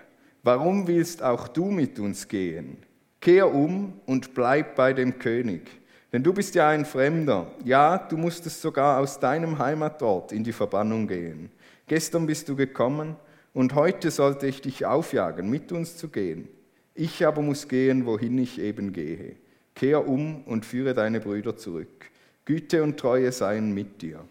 warum 0.44 0.88
willst 0.88 1.24
auch 1.24 1.48
du 1.48 1.66
mit 1.72 1.98
uns 1.98 2.28
gehen? 2.28 2.78
Kehr 3.22 3.52
um 3.52 4.00
und 4.06 4.34
bleib 4.34 4.76
bei 4.76 4.94
dem 4.94 5.20
König, 5.20 5.72
denn 6.14 6.22
du 6.22 6.34
bist 6.34 6.54
ja 6.54 6.68
ein 6.70 6.86
Fremder. 6.86 7.48
Ja, 7.64 7.98
du 7.98 8.18
musstest 8.18 8.62
sogar 8.62 9.00
aus 9.00 9.20
deinem 9.20 9.58
Heimatort 9.58 10.34
in 10.34 10.44
die 10.44 10.54
Verbannung 10.54 11.08
gehen. 11.08 11.50
Gestern 11.88 12.28
bist 12.28 12.48
du 12.50 12.56
gekommen 12.56 13.16
und 13.56 13.74
heute 13.74 14.12
sollte 14.12 14.48
ich 14.48 14.62
dich 14.62 14.86
aufjagen, 14.86 15.50
mit 15.50 15.72
uns 15.72 15.96
zu 15.96 16.10
gehen. 16.10 16.50
Ich 16.94 17.26
aber 17.26 17.42
muss 17.42 17.70
gehen, 17.70 18.06
wohin 18.06 18.38
ich 18.38 18.60
eben 18.60 18.92
gehe. 18.92 19.38
Kehr 19.74 20.08
um 20.08 20.44
und 20.44 20.66
führe 20.66 20.94
deine 20.94 21.22
Brüder 21.22 21.56
zurück. 21.56 22.12
Güte 22.44 22.84
und 22.84 23.00
Treue 23.00 23.32
seien 23.32 23.74
mit 23.74 24.02
dir. 24.02 24.26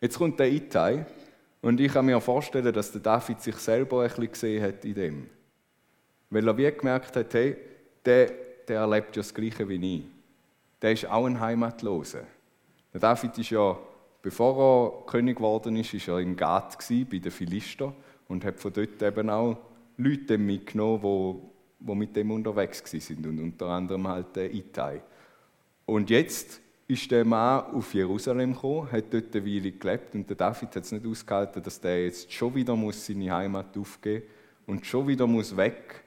Jetzt 0.00 0.16
kommt 0.16 0.38
der 0.38 0.50
Itai 0.52 1.04
und 1.60 1.80
ich 1.80 1.92
kann 1.92 2.06
mir 2.06 2.20
vorstellen, 2.20 2.72
dass 2.72 2.92
der 2.92 3.00
David 3.00 3.40
sich 3.40 3.56
selber 3.56 4.02
ein 4.02 4.08
bisschen 4.08 4.30
gesehen 4.30 4.62
hat 4.62 4.84
in 4.84 4.94
dem. 4.94 5.26
Weil 6.30 6.46
er 6.46 6.56
wie 6.56 6.70
gemerkt 6.70 7.16
hat, 7.16 7.34
hey, 7.34 7.56
der, 8.04 8.30
der 8.68 8.78
erlebt 8.78 9.16
ja 9.16 9.22
das 9.22 9.34
Gleiche 9.34 9.68
wie 9.68 9.96
ich. 9.96 10.04
Der 10.80 10.92
ist 10.92 11.06
auch 11.10 11.26
ein 11.26 11.40
Heimatloser. 11.40 12.22
Der 12.92 13.00
David 13.00 13.36
ist 13.38 13.50
ja, 13.50 13.76
bevor 14.24 14.58
er 14.58 15.06
König 15.06 15.36
geworden 15.36 15.76
ist, 15.76 15.92
ist 15.92 16.08
er 16.08 16.18
in 16.18 16.34
Gath 16.34 16.78
bei 16.88 17.18
den 17.18 17.30
Philister 17.30 17.92
und 18.26 18.42
hat 18.42 18.58
von 18.58 18.72
dort 18.72 19.02
eben 19.02 19.28
auch 19.28 19.58
Leute 19.98 20.38
mitgenommen, 20.38 21.42
die, 21.78 21.94
mit 21.94 22.16
dem 22.16 22.30
unterwegs 22.30 22.82
sind 22.86 23.26
und 23.26 23.38
unter 23.38 23.66
anderem 23.66 24.08
halt 24.08 24.34
der 24.34 24.52
Itai. 24.52 25.02
Und 25.84 26.08
jetzt 26.08 26.58
ist 26.88 27.10
der 27.10 27.26
Mann 27.26 27.66
auf 27.74 27.92
Jerusalem 27.92 28.54
gekommen, 28.54 28.90
hat 28.90 29.12
dort 29.12 29.36
eine 29.36 29.44
Weile 29.44 29.72
gelebt 29.72 30.14
und 30.14 30.26
der 30.26 30.36
David 30.36 30.74
hat 30.74 30.84
es 30.84 30.92
nicht 30.92 31.06
ausgehalten, 31.06 31.62
dass 31.62 31.78
der 31.78 32.04
jetzt 32.04 32.32
schon 32.32 32.54
wieder 32.54 32.74
muss 32.74 33.04
seine 33.04 33.30
Heimat 33.30 33.76
aufgeben 33.76 34.24
und 34.66 34.86
schon 34.86 35.06
wieder 35.06 35.26
muss 35.26 35.54
weg. 35.54 36.02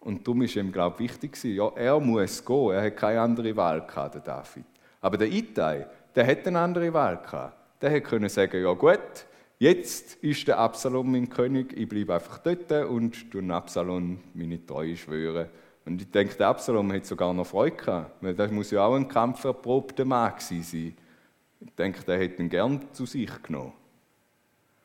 Und 0.00 0.26
darum 0.26 0.42
ist 0.42 0.56
ihm, 0.56 0.72
glaube 0.72 1.02
ich, 1.02 1.10
wichtig 1.10 1.32
gewesen, 1.32 1.56
ja, 1.56 1.68
er 1.76 2.00
muss 2.00 2.42
gehen, 2.42 2.70
er 2.70 2.84
hat 2.84 2.96
keine 2.96 3.20
andere 3.20 3.54
Wahl 3.54 3.86
gehabt, 3.86 4.14
der 4.14 4.22
David. 4.22 4.64
Aber 5.02 5.18
der 5.18 5.30
Itai, 5.30 5.86
der 6.14 6.26
hat 6.26 6.46
eine 6.46 6.60
andere 6.60 6.92
Wahl 6.92 7.18
gehabt. 7.18 7.56
Der 7.82 7.90
hätte 7.90 8.08
können 8.08 8.28
sagen, 8.28 8.62
ja 8.62 8.72
gut, 8.72 9.26
Jetzt 9.58 10.16
ist 10.16 10.48
der 10.48 10.58
Absalom 10.58 11.12
mein 11.12 11.28
König, 11.28 11.72
ich 11.76 11.88
bleibe 11.88 12.14
einfach 12.14 12.38
dort 12.38 12.70
und 12.88 13.30
tue 13.30 13.54
Absalom 13.54 14.18
meine 14.34 14.66
Treue 14.66 14.96
schwören. 14.96 15.48
Und 15.84 16.02
ich 16.02 16.10
denke, 16.10 16.34
der 16.34 16.48
Absalom 16.48 16.92
hat 16.92 17.06
sogar 17.06 17.32
noch 17.32 17.46
Freude 17.46 17.76
gehabt, 17.76 18.22
weil 18.22 18.34
das 18.34 18.50
muss 18.50 18.72
ja 18.72 18.84
auch 18.84 18.94
ein 18.94 19.06
kampferprobter 19.06 20.04
Mann 20.04 20.34
sein. 20.38 20.60
Ich 21.60 21.74
denke, 21.78 22.02
der 22.02 22.18
hätte 22.18 22.42
ihn 22.42 22.48
gern 22.48 22.82
zu 22.92 23.06
sich 23.06 23.30
genommen. 23.42 23.72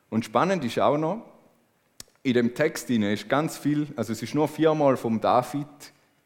Und 0.08 0.24
spannend 0.24 0.64
ist 0.64 0.78
auch 0.78 0.98
noch, 0.98 1.26
in 2.22 2.34
dem 2.34 2.54
Text 2.54 2.88
ist 2.90 3.28
ganz 3.28 3.58
viel, 3.58 3.88
also 3.96 4.12
es 4.12 4.22
ist 4.22 4.34
nur 4.34 4.46
viermal 4.46 4.96
vom 4.96 5.20
David 5.20 5.66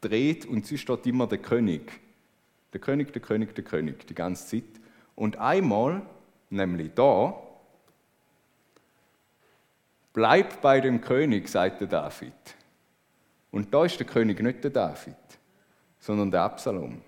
dreht 0.01 0.45
und 0.45 0.65
sie 0.65 0.77
steht 0.77 1.07
immer 1.07 1.25
der 1.25 1.39
König. 1.39 1.91
Der 2.73 2.79
König, 2.79 3.11
der 3.11 3.21
König, 3.21 3.55
der 3.55 3.63
König, 3.63 4.05
die 4.07 4.15
ganze 4.15 4.47
Zeit. 4.47 4.84
Und 5.15 5.37
einmal, 5.37 6.01
nämlich 6.49 6.91
da, 6.93 7.35
bleib 10.13 10.61
bei 10.61 10.81
dem 10.81 11.01
König, 11.01 11.47
sagt 11.47 11.81
der 11.81 11.87
David. 11.87 12.33
Und 13.51 13.73
da 13.73 13.85
ist 13.85 13.97
der 13.97 14.05
König 14.05 14.41
nicht 14.41 14.63
der 14.63 14.71
David, 14.71 15.15
sondern 15.99 16.31
der 16.31 16.41
Absalom. 16.41 17.01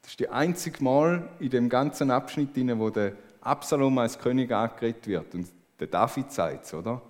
Das 0.00 0.12
ist 0.12 0.20
die 0.20 0.28
einzige 0.28 0.82
Mal 0.82 1.28
in 1.40 1.50
dem 1.50 1.68
ganzen 1.68 2.10
Abschnitt, 2.10 2.50
wo 2.78 2.90
der 2.90 3.12
Absalom 3.40 3.98
als 3.98 4.18
König 4.18 4.52
angeredet 4.52 5.06
wird. 5.06 5.34
Und 5.34 5.48
der 5.78 5.86
David 5.88 6.30
sagt 6.30 6.64
es, 6.64 6.74
oder? 6.74 7.02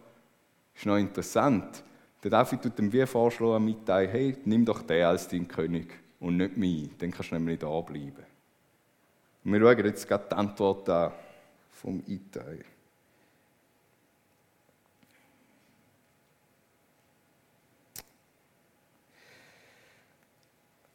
Ist 0.74 0.86
noch 0.86 0.96
interessant. 0.96 1.82
Der 2.22 2.30
David 2.30 2.62
tut 2.62 2.78
dem 2.78 2.92
wie 2.92 3.04
vorschlagen, 3.04 3.64
mitteilen, 3.64 4.10
hey, 4.10 4.36
nimm 4.44 4.64
doch 4.64 4.82
den 4.82 5.04
als 5.04 5.28
deinen 5.28 5.48
König 5.48 5.92
und 6.20 6.36
nicht 6.36 6.56
mich. 6.56 6.90
Dann 6.98 7.10
kannst 7.10 7.30
du 7.30 7.34
nämlich 7.34 7.58
da 7.58 7.80
bleiben. 7.80 8.31
Und 9.44 9.52
wir 9.52 9.60
schauen 9.60 9.84
jetzt 9.84 10.06
gerade 10.06 10.24
die 10.30 10.34
Antwort 10.34 10.88
an 10.88 11.12
vom 11.70 12.02
Itai. 12.06 12.58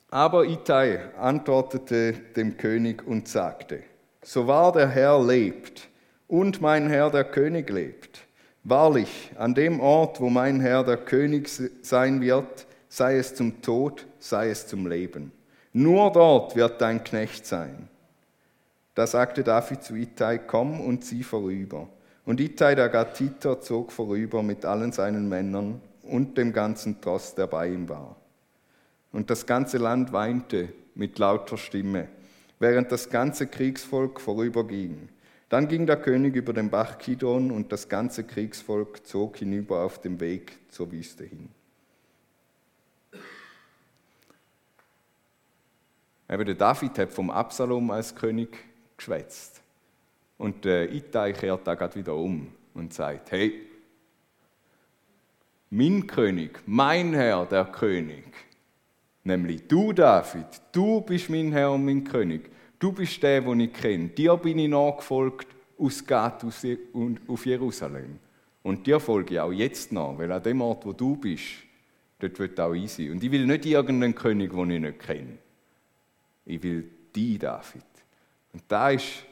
Aber 0.09 0.45
Itai 0.45 1.13
antwortete 1.17 2.13
dem 2.13 2.55
König 2.55 3.05
und 3.05 3.27
sagte, 3.27 3.83
so 4.23 4.47
wahr 4.47 4.71
der 4.71 4.87
Herr 4.87 5.21
lebt 5.21 5.89
und 6.27 6.61
mein 6.61 6.89
Herr 6.89 7.09
der 7.09 7.25
König 7.25 7.69
lebt, 7.69 8.21
wahrlich, 8.63 9.31
an 9.37 9.53
dem 9.53 9.81
Ort, 9.81 10.21
wo 10.21 10.29
mein 10.29 10.61
Herr 10.61 10.85
der 10.85 10.97
König 10.97 11.49
sein 11.81 12.21
wird, 12.21 12.67
sei 12.87 13.17
es 13.17 13.35
zum 13.35 13.61
Tod, 13.61 14.05
sei 14.19 14.49
es 14.49 14.67
zum 14.67 14.87
Leben. 14.87 15.33
Nur 15.73 16.11
dort 16.13 16.55
wird 16.55 16.79
dein 16.79 17.03
Knecht 17.03 17.45
sein. 17.45 17.89
Da 18.97 19.05
sagte 19.05 19.43
David 19.43 19.83
zu 19.83 19.93
Ittai, 19.93 20.39
komm 20.39 20.81
und 20.81 21.05
zieh 21.05 21.21
vorüber. 21.21 21.87
Und 22.25 22.41
Ittai 22.41 22.73
der 22.73 22.89
Gatiter 22.89 23.61
zog 23.61 23.91
vorüber 23.91 24.41
mit 24.41 24.65
allen 24.65 24.91
seinen 24.91 25.29
Männern 25.29 25.81
und 26.01 26.35
dem 26.35 26.51
ganzen 26.51 26.99
Tross, 26.99 27.35
der 27.35 27.45
bei 27.45 27.67
ihm 27.67 27.87
war. 27.89 28.15
Und 29.11 29.29
das 29.29 29.45
ganze 29.45 29.77
Land 29.77 30.13
weinte 30.13 30.69
mit 30.95 31.19
lauter 31.19 31.57
Stimme, 31.57 32.07
während 32.57 32.91
das 32.91 33.11
ganze 33.11 33.45
Kriegsvolk 33.45 34.19
vorüberging. 34.19 35.09
Dann 35.47 35.67
ging 35.67 35.85
der 35.85 35.97
König 35.97 36.35
über 36.35 36.53
den 36.53 36.71
Bach 36.71 36.97
Kidron 36.97 37.51
und 37.51 37.71
das 37.71 37.89
ganze 37.89 38.23
Kriegsvolk 38.23 39.05
zog 39.05 39.37
hinüber 39.37 39.83
auf 39.83 40.01
dem 40.01 40.19
Weg 40.19 40.57
zur 40.71 40.91
Wüste 40.91 41.23
hin. 41.23 41.49
Eben 46.27 46.45
der 46.45 46.55
David 46.55 46.97
hat 46.97 47.13
vom 47.13 47.29
Absalom 47.29 47.91
als 47.91 48.15
König 48.15 48.57
geschwätzt. 48.97 49.61
Und 50.37 50.65
der 50.65 50.91
Itai 50.91 51.33
kehrt 51.33 51.65
da 51.65 51.75
gerade 51.75 51.95
wieder 51.95 52.15
um 52.15 52.51
und 52.73 52.93
sagt: 52.93 53.31
Hey, 53.31 53.61
mein 55.69 56.05
König, 56.07 56.59
mein 56.65 57.13
Herr, 57.13 57.45
der 57.45 57.65
König, 57.65 58.25
nämlich 59.23 59.67
du, 59.67 59.93
David, 59.93 60.45
du 60.71 61.01
bist 61.01 61.29
mein 61.29 61.51
Herr 61.51 61.71
und 61.71 61.85
mein 61.85 62.03
König. 62.03 62.49
Du 62.79 62.91
bist 62.91 63.21
der, 63.23 63.41
den 63.41 63.59
ich 63.61 63.73
kenne. 63.73 64.09
Dir 64.09 64.37
bin 64.37 64.59
ich 64.59 64.69
nachgefolgt 64.69 65.47
aus 65.79 66.05
Gath 66.05 66.43
auf 66.43 67.45
Jerusalem. 67.45 68.19
Und 68.61 68.85
dir 68.85 68.99
folge 68.99 69.35
ich 69.35 69.39
auch 69.39 69.51
jetzt 69.51 69.91
nach, 69.91 70.17
weil 70.17 70.31
an 70.31 70.43
dem 70.43 70.61
Ort, 70.61 70.85
wo 70.85 70.93
du 70.93 71.15
bist, 71.15 71.45
dort 72.19 72.37
wird 72.37 72.59
auch 72.59 72.73
ich 72.73 72.91
sein. 72.91 73.11
Und 73.11 73.23
ich 73.23 73.31
will 73.31 73.45
nicht 73.45 73.65
irgendeinen 73.65 74.13
König, 74.13 74.51
den 74.51 74.71
ich 74.71 74.81
nicht 74.81 74.99
kenne. 74.99 75.37
Ich 76.45 76.61
will 76.61 76.89
die 77.15 77.37
David. 77.37 77.83
Und 78.57 78.63
da 78.69 78.89
ist 78.89 79.23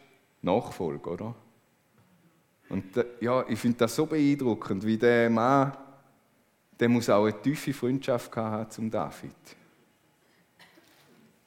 Nachfolge, 0.43 1.09
oder? 1.09 1.33
Und 2.69 2.85
ja, 3.19 3.43
ich 3.47 3.57
finde 3.57 3.79
das 3.79 3.95
so 3.95 4.05
beeindruckend, 4.05 4.85
wie 4.85 4.99
der 4.99 5.31
Mann, 5.31 5.75
der 6.79 6.89
muss 6.89 7.09
auch 7.09 7.23
eine 7.23 7.41
tiefe 7.41 7.73
Freundschaft 7.73 8.35
haben 8.35 8.69
zum 8.69 8.91
David. 8.91 9.33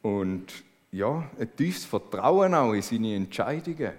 Und 0.03 0.53
ja, 0.91 1.31
ein 1.39 1.55
tiefes 1.55 1.85
Vertrauen 1.85 2.53
auch 2.53 2.73
in 2.73 2.83
seine 2.83 3.15
Entscheidungen. 3.15 3.93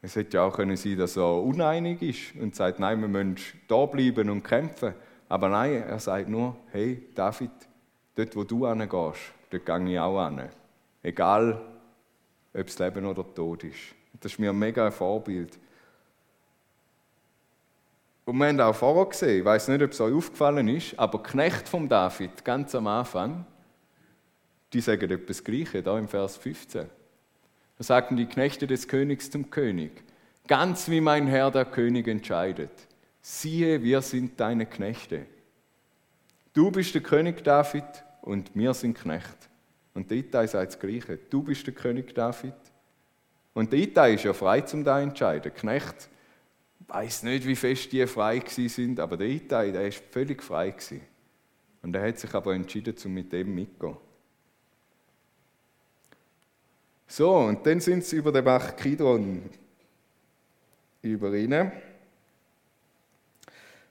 Es 0.00 0.16
hätte 0.16 0.38
ja 0.38 0.44
auch 0.44 0.56
können 0.56 0.78
sein, 0.78 0.96
dass 0.96 1.18
er 1.18 1.42
uneinig 1.42 2.00
ist 2.00 2.40
und 2.40 2.56
sagt, 2.56 2.80
nein, 2.80 3.02
wir 3.02 3.08
müssen 3.08 3.36
da 3.68 3.84
bleiben 3.84 4.30
und 4.30 4.42
kämpfen. 4.42 4.94
Aber 5.28 5.50
nein, 5.50 5.82
er 5.82 5.98
sagt 5.98 6.30
nur, 6.30 6.56
hey 6.72 7.06
David, 7.14 7.50
dort 8.14 8.34
wo 8.34 8.44
du 8.44 8.66
hingehst, 8.66 9.34
dort 9.50 9.66
gehe 9.66 9.92
ich 9.92 9.98
auch 9.98 10.26
hin. 10.26 10.48
Egal, 11.02 11.69
ob 12.54 12.66
es 12.66 12.78
Leben 12.78 13.06
oder 13.06 13.24
Tod 13.34 13.64
ist. 13.64 13.78
Das 14.20 14.32
ist 14.32 14.38
mir 14.38 14.50
ein 14.50 14.58
mega 14.58 14.90
Vorbild. 14.90 15.58
Und 18.24 18.36
wir 18.38 18.46
haben 18.46 18.60
auch 18.60 18.74
vorher 18.74 19.06
gesehen, 19.06 19.40
ich 19.40 19.44
weiß 19.44 19.68
nicht, 19.68 19.82
ob 19.82 19.90
es 19.90 20.00
euch 20.00 20.14
aufgefallen 20.14 20.68
ist, 20.68 20.98
aber 20.98 21.22
Knecht 21.22 21.68
von 21.68 21.88
David, 21.88 22.44
ganz 22.44 22.74
am 22.74 22.86
Anfang, 22.86 23.44
die 24.72 24.80
sagen 24.80 25.10
etwas 25.10 25.42
Gleiches, 25.42 25.82
da 25.82 25.98
im 25.98 26.06
Vers 26.06 26.36
15. 26.36 26.86
Da 27.78 27.84
sagten 27.84 28.16
die 28.16 28.26
Knechte 28.26 28.66
des 28.66 28.86
Königs 28.86 29.30
zum 29.30 29.50
König, 29.50 30.04
ganz 30.46 30.88
wie 30.88 31.00
mein 31.00 31.26
Herr 31.26 31.50
der 31.50 31.64
König 31.64 32.06
entscheidet. 32.06 32.70
Siehe, 33.20 33.82
wir 33.82 34.00
sind 34.02 34.38
deine 34.38 34.66
Knechte. 34.66 35.26
Du 36.52 36.70
bist 36.70 36.94
der 36.94 37.02
König 37.02 37.42
David 37.42 37.84
und 38.22 38.50
wir 38.54 38.74
sind 38.74 38.96
Knecht. 38.96 39.49
Und 40.00 40.10
der 40.10 40.16
Itai 40.16 40.46
sagt 40.46 40.72
das 40.72 40.80
Gleiche. 40.80 41.18
Du 41.28 41.42
bist 41.42 41.66
der 41.66 41.74
König 41.74 42.14
David. 42.14 42.54
Und 43.52 43.70
der 43.70 43.80
Itai 43.80 44.14
ist 44.14 44.24
ja 44.24 44.32
frei 44.32 44.62
zum 44.62 44.82
da 44.82 44.98
entscheiden. 44.98 45.52
Knecht 45.52 46.08
weiß 46.88 47.24
nicht, 47.24 47.46
wie 47.46 47.54
fest 47.54 47.92
die 47.92 48.06
frei 48.06 48.42
sind, 48.46 48.98
aber 48.98 49.18
der 49.18 49.26
Itai, 49.26 49.72
der 49.72 49.88
ist 49.88 50.02
völlig 50.10 50.42
frei 50.42 50.70
gewesen. 50.70 51.02
Und 51.82 51.94
er 51.94 52.08
hat 52.08 52.18
sich 52.18 52.32
aber 52.32 52.54
entschieden, 52.54 52.94
um 53.04 53.12
mit 53.12 53.30
dem 53.30 53.54
mitzugehen. 53.54 53.98
So, 57.06 57.36
und 57.36 57.66
dann 57.66 57.80
sind 57.80 58.02
sie 58.02 58.16
über 58.16 58.32
den 58.32 58.44
Bach 58.44 58.74
Kidron 58.76 59.50
über 61.02 61.34
ihnen. 61.34 61.72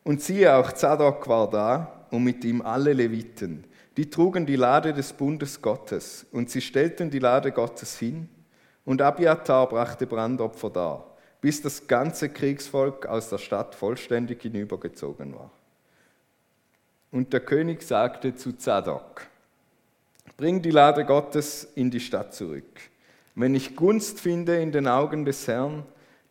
Und 0.03 0.23
siehe, 0.23 0.55
auch 0.55 0.71
Zadok 0.71 1.27
war 1.27 1.47
da 1.47 2.07
und 2.09 2.23
mit 2.23 2.43
ihm 2.45 2.63
alle 2.63 2.93
Leviten. 2.93 3.63
Die 3.99 4.09
trugen 4.09 4.45
die 4.45 4.55
Lade 4.55 4.93
des 4.93 5.11
Bundes 5.11 5.61
Gottes 5.61 6.25
und 6.31 6.49
sie 6.49 6.61
stellten 6.61 7.09
die 7.09 7.19
Lade 7.19 7.51
Gottes 7.51 7.99
hin 7.99 8.29
und 8.85 9.01
Abiatar 9.01 9.67
brachte 9.67 10.07
Brandopfer 10.07 10.69
dar, 10.69 11.17
bis 11.41 11.61
das 11.61 11.85
ganze 11.85 12.29
Kriegsvolk 12.29 13.07
aus 13.07 13.27
der 13.27 13.39
Stadt 13.39 13.75
vollständig 13.75 14.41
hinübergezogen 14.41 15.35
war. 15.35 15.51
Und 17.11 17.33
der 17.33 17.41
König 17.41 17.83
sagte 17.83 18.33
zu 18.37 18.53
Zadok, 18.53 19.27
bring 20.37 20.61
die 20.61 20.71
Lade 20.71 21.03
Gottes 21.03 21.67
in 21.75 21.91
die 21.91 21.99
Stadt 21.99 22.33
zurück. 22.33 22.79
Wenn 23.35 23.53
ich 23.53 23.75
Gunst 23.75 24.21
finde 24.21 24.61
in 24.61 24.71
den 24.71 24.87
Augen 24.87 25.25
des 25.25 25.45
Herrn, 25.45 25.83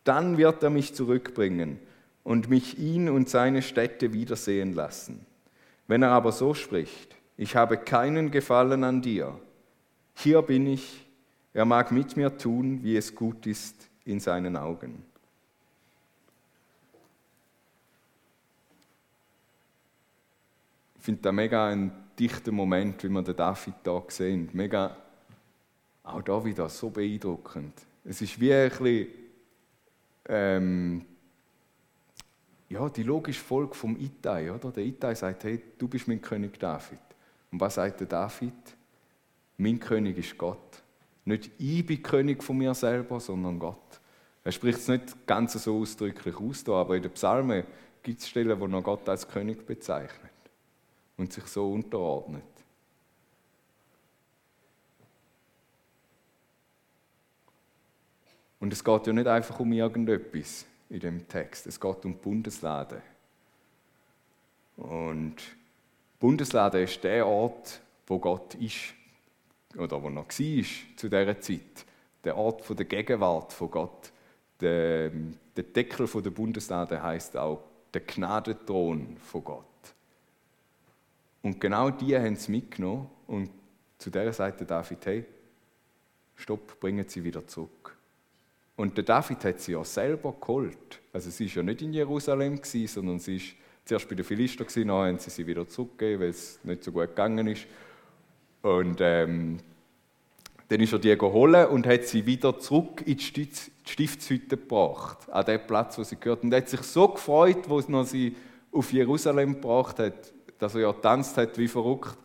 dann 0.05 0.39
wird 0.39 0.63
er 0.63 0.71
mich 0.71 0.95
zurückbringen 0.95 1.77
und 2.23 2.49
mich 2.49 2.79
ihn 2.79 3.09
und 3.09 3.29
seine 3.29 3.61
Städte 3.61 4.11
wiedersehen 4.11 4.73
lassen. 4.73 5.23
Wenn 5.85 6.01
er 6.01 6.09
aber 6.09 6.31
so 6.31 6.55
spricht, 6.55 7.18
ich 7.39 7.55
habe 7.55 7.77
keinen 7.77 8.31
Gefallen 8.31 8.83
an 8.83 9.01
dir, 9.01 9.39
hier 10.13 10.41
bin 10.41 10.67
ich, 10.67 11.07
er 11.53 11.63
mag 11.63 11.89
mit 11.89 12.17
mir 12.17 12.37
tun, 12.37 12.83
wie 12.83 12.97
es 12.97 13.15
gut 13.15 13.47
ist 13.47 13.89
in 14.03 14.19
seinen 14.19 14.57
Augen. 14.57 15.05
Ich 20.97 21.05
finde 21.05 21.21
da 21.21 21.31
mega 21.31 21.69
ein 21.69 21.91
dichter 22.19 22.51
Moment, 22.51 23.01
wie 23.05 23.09
wir 23.09 23.21
den 23.21 23.37
David 23.37 23.75
da 23.83 24.03
sehen. 24.09 24.49
Mega 24.51 24.97
auch 26.03 26.21
da 26.21 26.43
wieder 26.43 26.67
so 26.67 26.89
beeindruckend. 26.89 27.73
Es 28.03 28.21
ist 28.21 28.37
wie 28.37 28.53
ein 28.53 28.69
bisschen, 28.69 29.07
ähm, 30.27 31.05
ja, 32.67 32.89
die 32.89 33.03
logische 33.03 33.41
Folge 33.41 33.75
vom 33.75 33.97
Itai, 33.97 34.51
oder? 34.51 34.71
Der 34.71 34.83
Itai 34.83 35.15
sagt, 35.15 35.45
hey, 35.45 35.63
du 35.77 35.87
bist 35.87 36.05
mein 36.09 36.21
König 36.21 36.59
David. 36.59 36.99
Und 37.51 37.59
was 37.59 37.75
sagt 37.75 37.99
der 38.01 38.07
David? 38.07 38.53
Mein 39.57 39.79
König 39.79 40.17
ist 40.17 40.37
Gott. 40.37 40.83
Nicht 41.25 41.51
ich 41.57 41.85
bin 41.85 42.01
König 42.01 42.43
von 42.43 42.57
mir 42.57 42.73
selber, 42.73 43.19
sondern 43.19 43.59
Gott. 43.59 43.99
Er 44.43 44.51
spricht 44.51 44.79
es 44.79 44.87
nicht 44.87 45.27
ganz 45.27 45.53
so 45.53 45.79
ausdrücklich 45.79 46.35
aus, 46.37 46.67
aber 46.69 46.95
in 46.95 47.03
den 47.03 47.11
Psalmen 47.11 47.63
gibt 48.01 48.21
es 48.21 48.29
Stellen, 48.29 48.59
wo 48.59 48.67
er 48.67 48.81
Gott 48.81 49.07
als 49.09 49.27
König 49.27 49.65
bezeichnet 49.65 50.31
und 51.17 51.33
sich 51.33 51.45
so 51.45 51.71
unterordnet. 51.71 52.43
Und 58.59 58.73
es 58.73 58.83
geht 58.83 59.07
ja 59.07 59.13
nicht 59.13 59.27
einfach 59.27 59.59
um 59.59 59.71
irgendetwas 59.71 60.65
in 60.89 60.99
dem 60.99 61.27
Text, 61.27 61.67
es 61.67 61.79
geht 61.79 62.05
um 62.05 62.17
Bundeslade. 62.17 63.01
Und 64.77 65.35
Bundeslade 66.19 66.81
ist 66.83 67.03
der 67.03 67.25
Ort, 67.25 67.81
wo 68.05 68.19
Gott 68.19 68.55
ist, 68.55 68.93
oder 69.77 70.01
wo 70.01 70.09
noch 70.09 70.27
war 70.27 70.65
zu 70.95 71.09
dieser 71.09 71.39
Zeit. 71.39 71.85
Der 72.23 72.35
Ort 72.35 72.67
der 72.77 72.85
Gegenwart 72.85 73.53
von 73.53 73.71
Gott. 73.71 74.11
Der, 74.59 75.09
der 75.55 75.63
Deckel 75.63 76.07
der 76.07 76.29
Bundeslade 76.31 77.01
heißt 77.01 77.37
auch 77.37 77.63
der 77.93 78.01
Gnadenthron 78.01 79.15
von 79.17 79.43
Gott. 79.43 79.65
Und 81.41 81.61
genau 81.61 81.89
die 81.89 82.17
haben 82.17 82.35
sie 82.35 82.51
mitgenommen 82.51 83.09
und 83.27 83.49
zu 83.97 84.09
dieser 84.09 84.33
Seite 84.33 84.65
David, 84.65 85.05
hey, 85.05 85.25
stopp, 86.35 86.79
bringen 86.79 87.07
sie 87.07 87.23
wieder 87.23 87.47
zurück. 87.47 87.97
Und 88.75 88.97
der 88.97 89.03
David 89.03 89.43
hat 89.43 89.59
sie 89.59 89.73
ja 89.73 89.83
selber 89.83 90.35
geholt. 90.39 91.01
Also 91.11 91.29
sie 91.29 91.47
war 91.47 91.55
ja 91.57 91.63
nicht 91.63 91.81
in 91.81 91.93
Jerusalem, 91.93 92.59
sondern 92.63 93.19
sie 93.19 93.37
war 93.37 93.45
zuerst 93.85 94.07
bei 94.07 94.15
den 94.15 94.25
Philister, 94.25 94.65
dann 94.65 94.91
haben 94.91 95.19
sie 95.19 95.29
sie 95.29 95.47
wieder 95.47 95.67
zurückgegeben, 95.67 96.21
weil 96.21 96.29
es 96.29 96.59
nicht 96.63 96.83
so 96.83 96.91
gut 96.91 97.07
gegangen 97.07 97.47
ist. 97.47 97.65
Und 98.61 98.99
ähm, 99.01 99.59
dann 100.67 100.79
ist 100.79 100.93
er 100.93 100.99
die 100.99 101.17
geholt 101.17 101.69
und 101.69 101.87
hat 101.87 102.03
sie 102.03 102.25
wieder 102.25 102.59
zurück 102.59 103.01
in 103.05 103.17
die 103.17 103.49
Stiftshütte 103.85 104.57
gebracht, 104.57 105.29
an 105.29 105.45
den 105.45 105.65
Platz, 105.65 105.97
wo 105.97 106.03
sie 106.03 106.19
gehört. 106.19 106.43
Und 106.43 106.51
er 106.53 106.57
hat 106.57 106.69
sich 106.69 106.81
so 106.81 107.07
gefreut, 107.07 107.67
wo 107.67 107.79
er 107.79 108.05
sie 108.05 108.35
auf 108.71 108.93
Jerusalem 108.93 109.55
gebracht 109.55 109.97
hat, 109.99 110.31
dass 110.59 110.75
er 110.75 110.81
ja 110.81 110.93
tanzt 110.93 111.37
hat 111.37 111.57
wie 111.57 111.67
verrückt. 111.67 112.15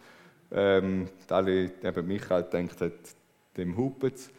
Ähm, 0.53 1.09
alle, 1.29 1.73
eben 1.83 2.07
Michael 2.07 2.43
denkt 2.45 2.81
hat, 2.81 2.93
dem 3.57 3.77
Hupetz. 3.77 4.31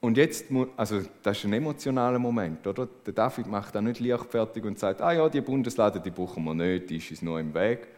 Und 0.00 0.16
jetzt, 0.16 0.46
also 0.76 1.02
das 1.22 1.38
ist 1.38 1.44
ein 1.44 1.52
emotionaler 1.54 2.18
Moment, 2.18 2.64
oder? 2.66 2.88
Der 3.04 3.12
David 3.12 3.48
macht 3.48 3.74
da 3.74 3.80
nicht 3.80 3.98
leichtfertig 3.98 4.64
und 4.64 4.78
sagt, 4.78 5.00
ah 5.00 5.12
ja, 5.12 5.28
die 5.28 5.40
Bundeslade, 5.40 6.00
die 6.00 6.10
brauchen 6.10 6.44
wir 6.44 6.54
nicht, 6.54 6.88
die 6.88 6.98
ist 6.98 7.10
uns 7.10 7.22
nur 7.22 7.40
im 7.40 7.52
Weg. 7.52 7.88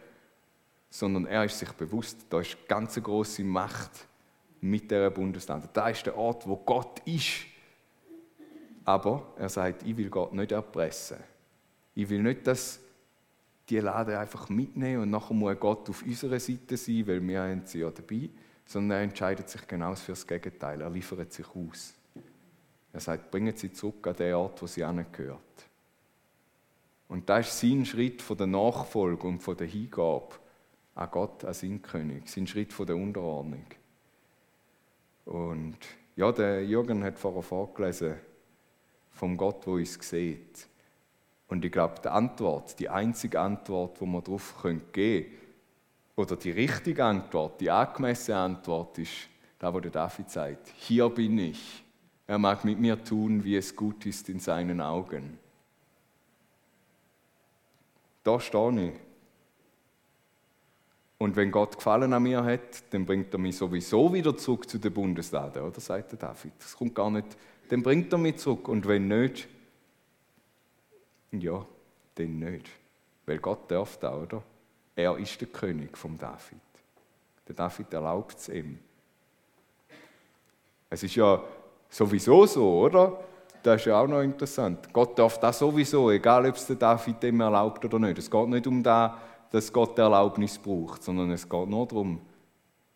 Sondern 0.89 1.27
er 1.27 1.45
ist 1.45 1.59
sich 1.59 1.71
bewusst, 1.73 2.25
da 2.29 2.41
ist 2.41 2.57
eine 2.57 2.67
ganz 2.67 3.01
große 3.01 3.43
Macht 3.43 4.07
mit 4.61 4.89
der 4.89 5.09
Bundeslade. 5.11 5.69
Da 5.71 5.89
ist 5.89 6.05
der 6.05 6.17
Ort, 6.17 6.47
wo 6.47 6.55
Gott 6.57 7.01
ist. 7.05 7.45
Aber 8.83 9.33
er 9.37 9.49
sagt, 9.49 9.83
ich 9.83 9.95
will 9.95 10.09
Gott 10.09 10.33
nicht 10.33 10.51
erpressen. 10.51 11.17
Ich 11.93 12.09
will 12.09 12.23
nicht, 12.23 12.47
dass 12.47 12.79
die 13.69 13.77
Lade 13.77 14.17
einfach 14.17 14.49
mitnehmen 14.49 15.03
und 15.03 15.11
nachher 15.11 15.35
muss 15.35 15.59
Gott 15.59 15.87
auf 15.89 16.03
unserer 16.03 16.39
Seite 16.39 16.75
sein, 16.77 17.05
weil 17.07 17.25
wir 17.25 17.41
haben 17.41 17.61
sie 17.65 17.79
ja 17.79 17.91
dabei 17.91 18.29
sondern 18.71 18.99
er 18.99 19.03
entscheidet 19.03 19.49
sich 19.49 19.67
genau 19.67 19.93
für 19.95 20.13
das 20.13 20.25
Gegenteil. 20.25 20.81
Er 20.81 20.89
liefert 20.89 21.33
sich 21.33 21.45
aus. 21.47 21.93
Er 22.93 22.99
sagt, 22.99 23.29
bringen 23.29 23.55
Sie 23.55 23.71
zurück 23.71 24.07
an 24.07 24.15
den 24.15 24.33
Ort, 24.33 24.61
wo 24.61 24.67
sie 24.67 24.83
angehört. 24.83 25.39
Und 27.09 27.29
das 27.29 27.47
ist 27.47 27.59
sein 27.59 27.85
Schritt 27.85 28.21
von 28.21 28.37
der 28.37 28.47
Nachfolge 28.47 29.27
und 29.27 29.43
von 29.43 29.57
der 29.57 29.67
Hingabe 29.67 30.35
an 30.95 31.09
Gott, 31.11 31.43
an 31.43 31.53
seinen 31.53 31.81
König, 31.81 32.29
sein 32.29 32.47
Schritt 32.47 32.71
von 32.71 32.85
der 32.85 32.95
Unterordnung. 32.95 33.65
Und 35.25 35.77
ja, 36.15 36.31
der 36.31 36.65
Jürgen 36.65 37.03
hat 37.03 37.19
vorher 37.19 37.43
vorgelesen 37.43 38.15
vom 39.11 39.35
Gott, 39.35 39.67
wo 39.67 39.73
uns 39.73 39.99
sieht. 40.01 40.67
Und 41.49 41.65
ich 41.65 41.71
glaube, 41.71 41.95
die 42.01 42.07
Antwort, 42.07 42.79
die 42.79 42.87
einzige 42.87 43.41
Antwort, 43.41 43.99
die 43.99 44.05
wir 44.05 44.21
darauf 44.21 44.63
geben 44.63 44.81
können, 44.93 45.40
oder 46.15 46.35
die 46.35 46.51
richtige 46.51 47.03
Antwort, 47.03 47.61
die 47.61 47.69
angemessene 47.69 48.37
Antwort 48.37 48.97
ist 48.97 49.29
da, 49.59 49.73
wo 49.73 49.79
der 49.79 49.91
David 49.91 50.29
sagt, 50.29 50.73
hier 50.77 51.09
bin 51.09 51.37
ich. 51.37 51.83
Er 52.27 52.37
mag 52.37 52.63
mit 52.63 52.79
mir 52.79 53.03
tun, 53.03 53.43
wie 53.43 53.55
es 53.55 53.75
gut 53.75 54.05
ist 54.05 54.29
in 54.29 54.39
seinen 54.39 54.81
Augen. 54.81 55.37
Da 58.23 58.39
stehe 58.39 58.89
ich. 58.89 58.99
Und 61.17 61.35
wenn 61.35 61.51
Gott 61.51 61.75
Gefallen 61.75 62.13
an 62.13 62.23
mir 62.23 62.43
hat, 62.43 62.91
dann 62.91 63.05
bringt 63.05 63.31
er 63.33 63.39
mich 63.39 63.55
sowieso 63.55 64.11
wieder 64.11 64.35
zurück 64.35 64.67
zu 64.67 64.79
der 64.79 64.89
Bundeslade, 64.89 65.61
oder? 65.61 65.79
Sagt 65.79 66.13
der 66.13 66.19
David. 66.19 66.53
Das 66.57 66.75
kommt 66.75 66.95
gar 66.95 67.11
nicht. 67.11 67.37
Dann 67.69 67.83
bringt 67.83 68.11
er 68.11 68.17
mich 68.17 68.37
zurück. 68.37 68.67
Und 68.67 68.87
wenn 68.87 69.07
nicht, 69.07 69.47
ja, 71.31 71.63
dann 72.15 72.39
nicht. 72.39 72.69
Weil 73.27 73.37
Gott 73.37 73.69
darf 73.69 73.97
da, 73.97 74.15
oder? 74.15 74.43
Er 74.95 75.17
ist 75.17 75.39
der 75.39 75.47
König 75.47 75.97
vom 75.97 76.17
David. 76.17 76.59
Der 77.47 77.55
David 77.55 77.93
erlaubt 77.93 78.37
es 78.37 78.49
ihm. 78.49 78.79
Es 80.89 81.03
ist 81.03 81.15
ja 81.15 81.41
sowieso 81.89 82.45
so, 82.45 82.81
oder? 82.81 83.23
Das 83.63 83.81
ist 83.81 83.85
ja 83.85 83.99
auch 83.99 84.07
noch 84.07 84.21
interessant. 84.21 84.91
Gott 84.91 85.17
darf 85.17 85.39
das 85.39 85.59
sowieso, 85.59 86.09
egal 86.09 86.47
ob 86.47 86.55
es 86.55 86.65
der 86.65 86.75
David 86.75 87.21
dem 87.21 87.39
erlaubt 87.41 87.83
oder 87.85 87.99
nicht. 87.99 88.17
Es 88.17 88.29
geht 88.29 88.47
nicht 88.47 88.67
um 88.67 88.81
das, 88.81 89.11
dass 89.51 89.71
Gott 89.71 89.97
Erlaubnis 89.99 90.57
braucht, 90.57 91.03
sondern 91.03 91.31
es 91.31 91.47
geht 91.47 91.67
nur 91.67 91.85
darum, 91.85 92.21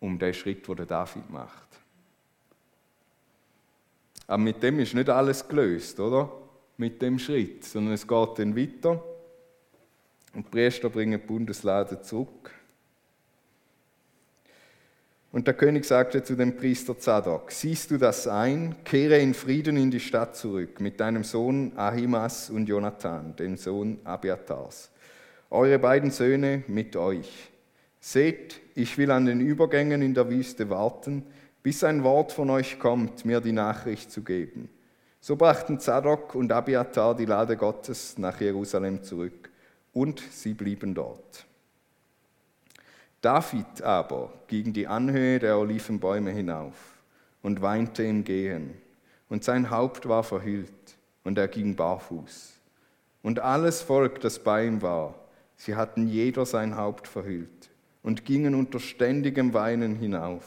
um 0.00 0.18
den 0.18 0.34
Schritt, 0.34 0.66
den 0.66 0.76
der 0.76 0.86
David 0.86 1.30
macht. 1.30 1.68
Aber 4.26 4.38
mit 4.38 4.62
dem 4.62 4.80
ist 4.80 4.94
nicht 4.94 5.08
alles 5.08 5.46
gelöst, 5.46 6.00
oder? 6.00 6.30
Mit 6.76 7.00
dem 7.00 7.18
Schritt, 7.18 7.64
sondern 7.64 7.94
es 7.94 8.06
geht 8.06 8.38
dann 8.38 8.56
weiter. 8.56 9.02
Und 10.36 10.50
Priester 10.50 10.90
bringen 10.90 11.18
Bundeslade 11.18 12.02
zurück. 12.02 12.50
Und 15.32 15.46
der 15.46 15.54
König 15.54 15.86
sagte 15.86 16.22
zu 16.22 16.36
dem 16.36 16.58
Priester 16.58 16.98
Zadok, 16.98 17.50
siehst 17.50 17.90
du 17.90 17.96
das 17.96 18.28
ein, 18.28 18.74
kehre 18.84 19.16
in 19.18 19.32
Frieden 19.32 19.78
in 19.78 19.90
die 19.90 19.98
Stadt 19.98 20.36
zurück 20.36 20.78
mit 20.78 21.00
deinem 21.00 21.24
Sohn 21.24 21.72
Ahimas 21.76 22.50
und 22.50 22.68
Jonathan, 22.68 23.34
dem 23.36 23.56
Sohn 23.56 23.98
Abiatars. 24.04 24.90
Eure 25.48 25.78
beiden 25.78 26.10
Söhne 26.10 26.64
mit 26.68 26.96
euch. 26.96 27.50
Seht, 27.98 28.60
ich 28.74 28.98
will 28.98 29.12
an 29.12 29.24
den 29.24 29.40
Übergängen 29.40 30.02
in 30.02 30.12
der 30.12 30.28
Wüste 30.28 30.68
warten, 30.68 31.24
bis 31.62 31.82
ein 31.82 32.04
Wort 32.04 32.30
von 32.32 32.50
euch 32.50 32.78
kommt, 32.78 33.24
mir 33.24 33.40
die 33.40 33.52
Nachricht 33.52 34.12
zu 34.12 34.22
geben. 34.22 34.68
So 35.18 35.36
brachten 35.36 35.80
Zadok 35.80 36.34
und 36.34 36.52
Abiatar 36.52 37.16
die 37.16 37.24
Lade 37.24 37.56
Gottes 37.56 38.18
nach 38.18 38.38
Jerusalem 38.38 39.02
zurück 39.02 39.45
und 39.96 40.20
sie 40.30 40.52
blieben 40.52 40.94
dort. 40.94 41.46
David 43.22 43.80
aber 43.80 44.30
ging 44.46 44.74
die 44.74 44.86
Anhöhe 44.86 45.38
der 45.38 45.56
Olivenbäume 45.56 46.32
hinauf 46.32 46.74
und 47.42 47.62
weinte 47.62 48.02
im 48.02 48.22
Gehen, 48.22 48.74
und 49.30 49.42
sein 49.42 49.70
Haupt 49.70 50.06
war 50.06 50.22
verhüllt, 50.22 50.70
und 51.24 51.38
er 51.38 51.48
ging 51.48 51.74
barfuß. 51.74 52.52
Und 53.22 53.40
alles 53.40 53.80
Volk, 53.80 54.20
das 54.20 54.38
bei 54.38 54.66
ihm 54.66 54.82
war, 54.82 55.14
sie 55.56 55.74
hatten 55.74 56.06
jeder 56.06 56.44
sein 56.44 56.76
Haupt 56.76 57.08
verhüllt 57.08 57.70
und 58.02 58.26
gingen 58.26 58.54
unter 58.54 58.78
ständigem 58.78 59.54
Weinen 59.54 59.96
hinauf. 59.96 60.44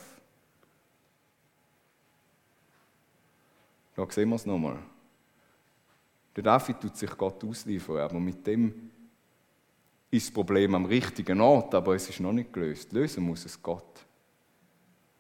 Da 3.96 4.06
sehen 4.12 4.30
wir 4.30 4.36
es 4.36 4.46
nochmal. 4.46 4.78
Der 6.36 6.44
David 6.44 6.82
tut 6.82 6.96
sich 6.96 7.18
Gott 7.18 7.44
ausliefern, 7.44 7.98
aber 7.98 8.20
mit 8.20 8.46
dem 8.46 8.92
ist 10.12 10.28
das 10.28 10.34
Problem 10.34 10.74
am 10.76 10.86
richtigen 10.86 11.40
Ort, 11.42 11.74
aber 11.76 11.96
es 11.96 12.10
ist 12.10 12.20
noch 12.20 12.34
nicht 12.34 12.52
gelöst. 12.52 12.92
Lösen 12.94 13.24
muss 13.24 13.46
es 13.46 13.62
Gott. 13.62 14.06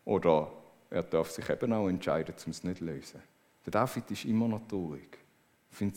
Oder 0.06 0.52
er 0.90 1.04
darf 1.04 1.30
sich 1.30 1.48
eben 1.50 1.72
auch 1.74 1.88
entscheiden, 1.88 2.34
um 2.46 2.52
es 2.52 2.64
nicht 2.64 2.80
zu 2.80 2.86
lösen. 2.86 3.22
Der 3.66 3.72
David 3.72 4.10
ist 4.10 4.26
immer 4.26 4.48
noch 4.48 4.68
traurig. 4.68 5.20
Ich 5.72 5.78
finde 5.78 5.96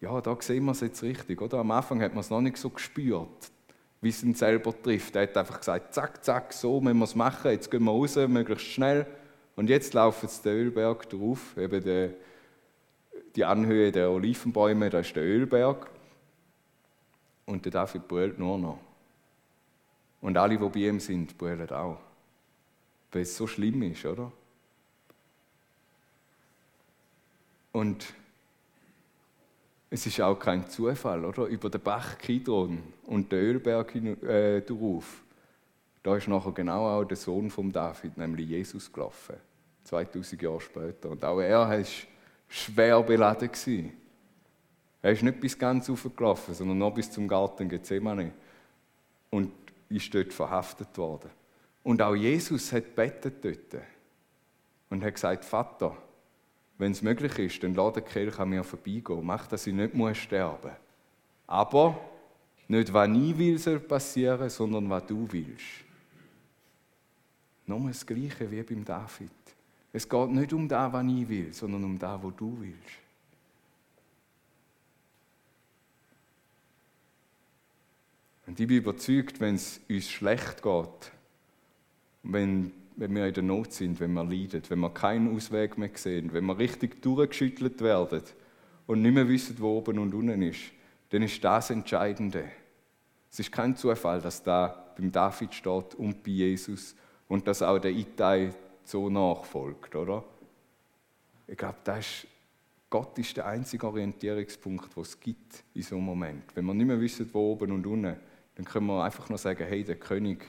ja, 0.00 0.20
da 0.20 0.36
sehen 0.40 0.64
wir 0.64 0.72
es 0.72 0.80
jetzt 0.80 1.02
richtig. 1.02 1.40
Oder? 1.40 1.58
Am 1.58 1.70
Anfang 1.70 2.00
hat 2.00 2.14
man 2.14 2.20
es 2.20 2.30
noch 2.30 2.40
nicht 2.40 2.56
so 2.56 2.70
gespürt, 2.70 3.50
wie 4.00 4.08
es 4.08 4.22
ihn 4.22 4.34
selber 4.34 4.72
trifft. 4.80 5.16
Er 5.16 5.22
hat 5.22 5.36
einfach 5.36 5.58
gesagt, 5.58 5.92
zack, 5.92 6.24
zack, 6.24 6.52
so 6.52 6.80
müssen 6.80 6.98
wir 6.98 7.04
es 7.04 7.14
machen, 7.14 7.50
jetzt 7.50 7.70
gehen 7.70 7.84
wir 7.84 7.90
raus, 7.90 8.16
möglichst 8.16 8.66
schnell. 8.66 9.06
Und 9.56 9.68
jetzt 9.68 9.92
laufen 9.94 10.28
sie 10.28 10.42
den 10.42 10.52
Ölberg 10.52 11.08
drauf, 11.10 11.56
eben 11.56 12.14
die 13.34 13.44
Anhöhe 13.44 13.90
der 13.90 14.10
Olivenbäume, 14.10 14.88
da 14.88 15.00
ist 15.00 15.14
der 15.16 15.24
Ölberg. 15.24 15.90
Und 17.48 17.64
der 17.64 17.72
David 17.72 18.06
brüllt 18.06 18.38
nur 18.38 18.58
noch. 18.58 18.78
Und 20.20 20.36
alle, 20.36 20.58
die 20.58 20.68
bei 20.68 20.80
ihm 20.80 21.00
sind, 21.00 21.38
brüllen 21.38 21.70
auch. 21.70 21.98
Weil 23.10 23.22
es 23.22 23.34
so 23.34 23.46
schlimm 23.46 23.80
ist, 23.84 24.04
oder? 24.04 24.30
Und 27.72 28.12
es 29.88 30.04
ist 30.04 30.20
auch 30.20 30.38
kein 30.38 30.68
Zufall, 30.68 31.24
oder? 31.24 31.46
Über 31.46 31.70
den 31.70 31.80
Bach 31.80 32.18
Kidron 32.18 32.82
und 33.06 33.32
den 33.32 33.38
Ölberg 33.38 33.94
äh, 33.94 34.60
drauf. 34.60 35.22
Da 36.02 36.16
ist 36.16 36.28
nachher 36.28 36.52
genau 36.52 36.86
auch 36.86 37.04
der 37.04 37.16
Sohn 37.16 37.48
von 37.48 37.72
David, 37.72 38.18
nämlich 38.18 38.46
Jesus, 38.46 38.92
gelaufen. 38.92 39.36
2000 39.84 40.42
Jahre 40.42 40.60
später. 40.60 41.08
Und 41.08 41.24
auch 41.24 41.40
er 41.40 41.60
war 41.60 41.82
schwer 42.46 43.02
beladen. 43.02 43.50
Gewesen. 43.50 43.92
Er 45.02 45.12
ist 45.12 45.22
nicht 45.22 45.40
bis 45.40 45.58
ganz 45.58 45.88
hochgelaufen, 45.88 46.54
sondern 46.54 46.78
noch 46.78 46.94
bis 46.94 47.10
zum 47.10 47.28
Garten 47.28 47.68
Gethsemane 47.68 48.32
und 49.30 49.52
ist 49.88 50.12
dort 50.12 50.32
verhaftet 50.32 50.96
worden. 50.98 51.30
Und 51.84 52.02
auch 52.02 52.14
Jesus 52.14 52.72
hat 52.72 52.94
bettet 52.94 53.44
dort. 53.44 53.82
und 54.90 55.04
hat 55.04 55.14
gesagt, 55.14 55.44
Vater, 55.44 55.96
wenn 56.78 56.92
es 56.92 57.02
möglich 57.02 57.38
ist, 57.38 57.62
dann 57.62 57.74
lass 57.74 57.94
den 57.94 58.04
Kelch 58.04 58.38
an 58.38 58.50
mir 58.50 58.62
vorbeigehen. 58.62 59.24
Mach, 59.24 59.46
dass 59.46 59.66
ich 59.66 59.74
nicht 59.74 59.94
muss 59.94 60.16
sterben 60.16 60.68
muss. 60.68 60.78
Aber 61.46 61.98
nicht, 62.68 62.92
was 62.92 63.08
ich 63.08 63.38
will, 63.38 63.58
soll 63.58 63.80
passieren, 63.80 64.48
sondern 64.50 64.88
was 64.90 65.06
du 65.06 65.26
willst. 65.30 65.64
Nochmal 67.66 67.92
das 67.92 68.06
Gleiche 68.06 68.50
wie 68.50 68.62
beim 68.62 68.84
David. 68.84 69.30
Es 69.92 70.08
geht 70.08 70.30
nicht 70.30 70.52
um 70.52 70.68
das, 70.68 70.92
was 70.92 71.04
ich 71.04 71.28
will, 71.28 71.52
sondern 71.52 71.84
um 71.84 71.98
das, 71.98 72.22
was 72.22 72.36
du 72.36 72.56
willst. 72.60 73.07
Und 78.48 78.58
ich 78.58 78.66
bin 78.66 78.78
überzeugt, 78.78 79.40
wenn 79.40 79.56
es 79.56 79.78
uns 79.90 80.08
schlecht 80.08 80.62
geht, 80.62 81.12
wenn, 82.22 82.72
wenn 82.96 83.14
wir 83.14 83.26
in 83.26 83.34
der 83.34 83.42
Not 83.42 83.74
sind, 83.74 84.00
wenn 84.00 84.14
wir 84.14 84.24
leiden, 84.24 84.62
wenn 84.70 84.80
wir 84.80 84.88
keinen 84.88 85.36
Ausweg 85.36 85.76
mehr 85.76 85.90
sehen, 85.92 86.32
wenn 86.32 86.46
wir 86.46 86.58
richtig 86.58 87.02
durchgeschüttelt 87.02 87.82
werden 87.82 88.22
und 88.86 89.02
nicht 89.02 89.12
mehr 89.12 89.28
wissen, 89.28 89.54
wo 89.58 89.76
oben 89.76 89.98
und 89.98 90.14
unten 90.14 90.40
ist, 90.40 90.62
dann 91.10 91.20
ist 91.20 91.44
das 91.44 91.68
Entscheidende. 91.68 92.44
Es 93.30 93.38
ist 93.38 93.52
kein 93.52 93.76
Zufall, 93.76 94.22
dass 94.22 94.42
da 94.42 94.92
beim 94.96 95.12
David 95.12 95.52
steht 95.52 95.94
und 95.96 96.22
bei 96.22 96.30
Jesus 96.30 96.96
und 97.28 97.46
dass 97.46 97.60
auch 97.60 97.78
der 97.78 97.90
Itai 97.90 98.54
so 98.82 99.10
nachfolgt, 99.10 99.94
oder? 99.94 100.24
Ich 101.46 101.58
glaube, 101.58 101.76
das 101.84 101.98
ist, 101.98 102.26
Gott 102.88 103.18
ist 103.18 103.36
der 103.36 103.44
einzige 103.44 103.86
Orientierungspunkt, 103.86 104.96
den 104.96 105.02
es 105.02 105.20
gibt 105.20 105.64
in 105.74 105.82
so 105.82 105.96
einem 105.96 106.06
Moment. 106.06 106.44
Wenn 106.54 106.64
wir 106.64 106.72
nicht 106.72 106.86
mehr 106.86 106.98
wissen, 106.98 107.28
wo 107.30 107.52
oben 107.52 107.72
und 107.72 107.86
unten, 107.86 108.16
dann 108.58 108.64
können 108.64 108.88
wir 108.88 109.04
einfach 109.04 109.28
nur 109.28 109.38
sagen, 109.38 109.64
hey, 109.68 109.84
der 109.84 109.94
König, 109.94 110.44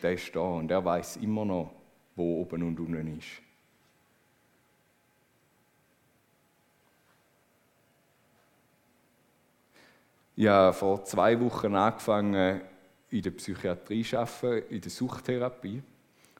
der 0.00 0.12
ist 0.12 0.34
da 0.34 0.40
und 0.40 0.70
er 0.70 0.84
weiß 0.84 1.16
immer 1.16 1.44
noch, 1.44 1.74
wo 2.14 2.40
oben 2.40 2.62
und 2.62 2.78
unten 2.78 3.18
ist. 3.18 3.42
Ich 10.36 10.46
habe 10.46 10.72
vor 10.72 11.04
zwei 11.04 11.38
Wochen 11.40 11.74
angefangen, 11.74 12.60
in 13.10 13.22
der 13.22 13.32
Psychiatrie 13.32 14.04
zu 14.04 14.20
arbeiten, 14.20 14.72
in 14.72 14.80
der 14.80 14.90
Suchttherapie. 14.92 15.82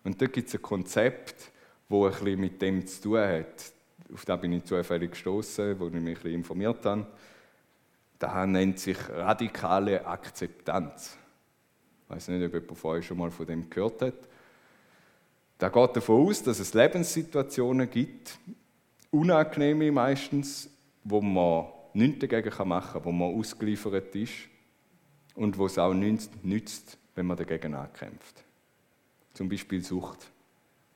Und 0.05 0.23
dort 0.23 0.33
gibt 0.33 0.49
es 0.49 0.55
ein 0.55 0.63
Konzept, 0.63 1.51
das 1.89 1.99
ein 1.99 2.11
bisschen 2.11 2.41
mit 2.41 2.63
dem 2.63 2.87
zu 2.87 3.03
tun 3.03 3.19
hat. 3.19 3.73
Auf 4.15 4.25
das 4.25 4.41
bin 4.41 4.53
ich 4.53 4.65
zufällig 4.65 5.11
gestoßen, 5.11 5.81
wo 5.81 5.89
ich 5.89 5.95
mich 5.95 6.01
ein 6.01 6.15
bisschen 6.15 6.35
informiert 6.35 6.87
habe. 6.87 7.09
Das 8.23 8.47
nennt 8.47 8.79
sich 8.79 8.97
radikale 9.09 10.07
Akzeptanz. 10.07 11.19
Ich 12.05 12.15
weiß 12.15 12.29
nicht, 12.29 12.47
ob 12.47 12.55
jemand 12.55 12.85
euch 12.85 13.05
schon 13.05 13.19
mal 13.19 13.33
von 13.33 13.45
dem 13.45 13.69
gehört 13.69 14.01
hat. 14.01 14.15
Da 15.59 15.69
geht 15.69 15.97
davon 15.97 16.29
aus, 16.29 16.41
dass 16.41 16.61
es 16.61 16.73
Lebenssituationen 16.73 17.91
gibt, 17.91 18.39
unangenehme 19.11 19.91
meistens, 19.91 20.71
wo 21.03 21.21
man 21.21 21.67
nichts 21.95 22.21
dagegen 22.21 22.69
machen 22.69 22.93
kann, 22.93 23.05
wo 23.05 23.11
man 23.11 23.35
ausgeliefert 23.35 24.15
ist 24.15 24.35
und 25.35 25.59
wo 25.59 25.67
es 25.67 25.77
auch 25.77 25.93
nichts 25.93 26.31
nützt, 26.45 26.99
wenn 27.17 27.27
man 27.27 27.37
dagegen 27.37 27.75
ankämpft. 27.75 28.45
Zum 29.35 29.49
Beispiel 29.49 29.83
Sucht. 29.83 30.31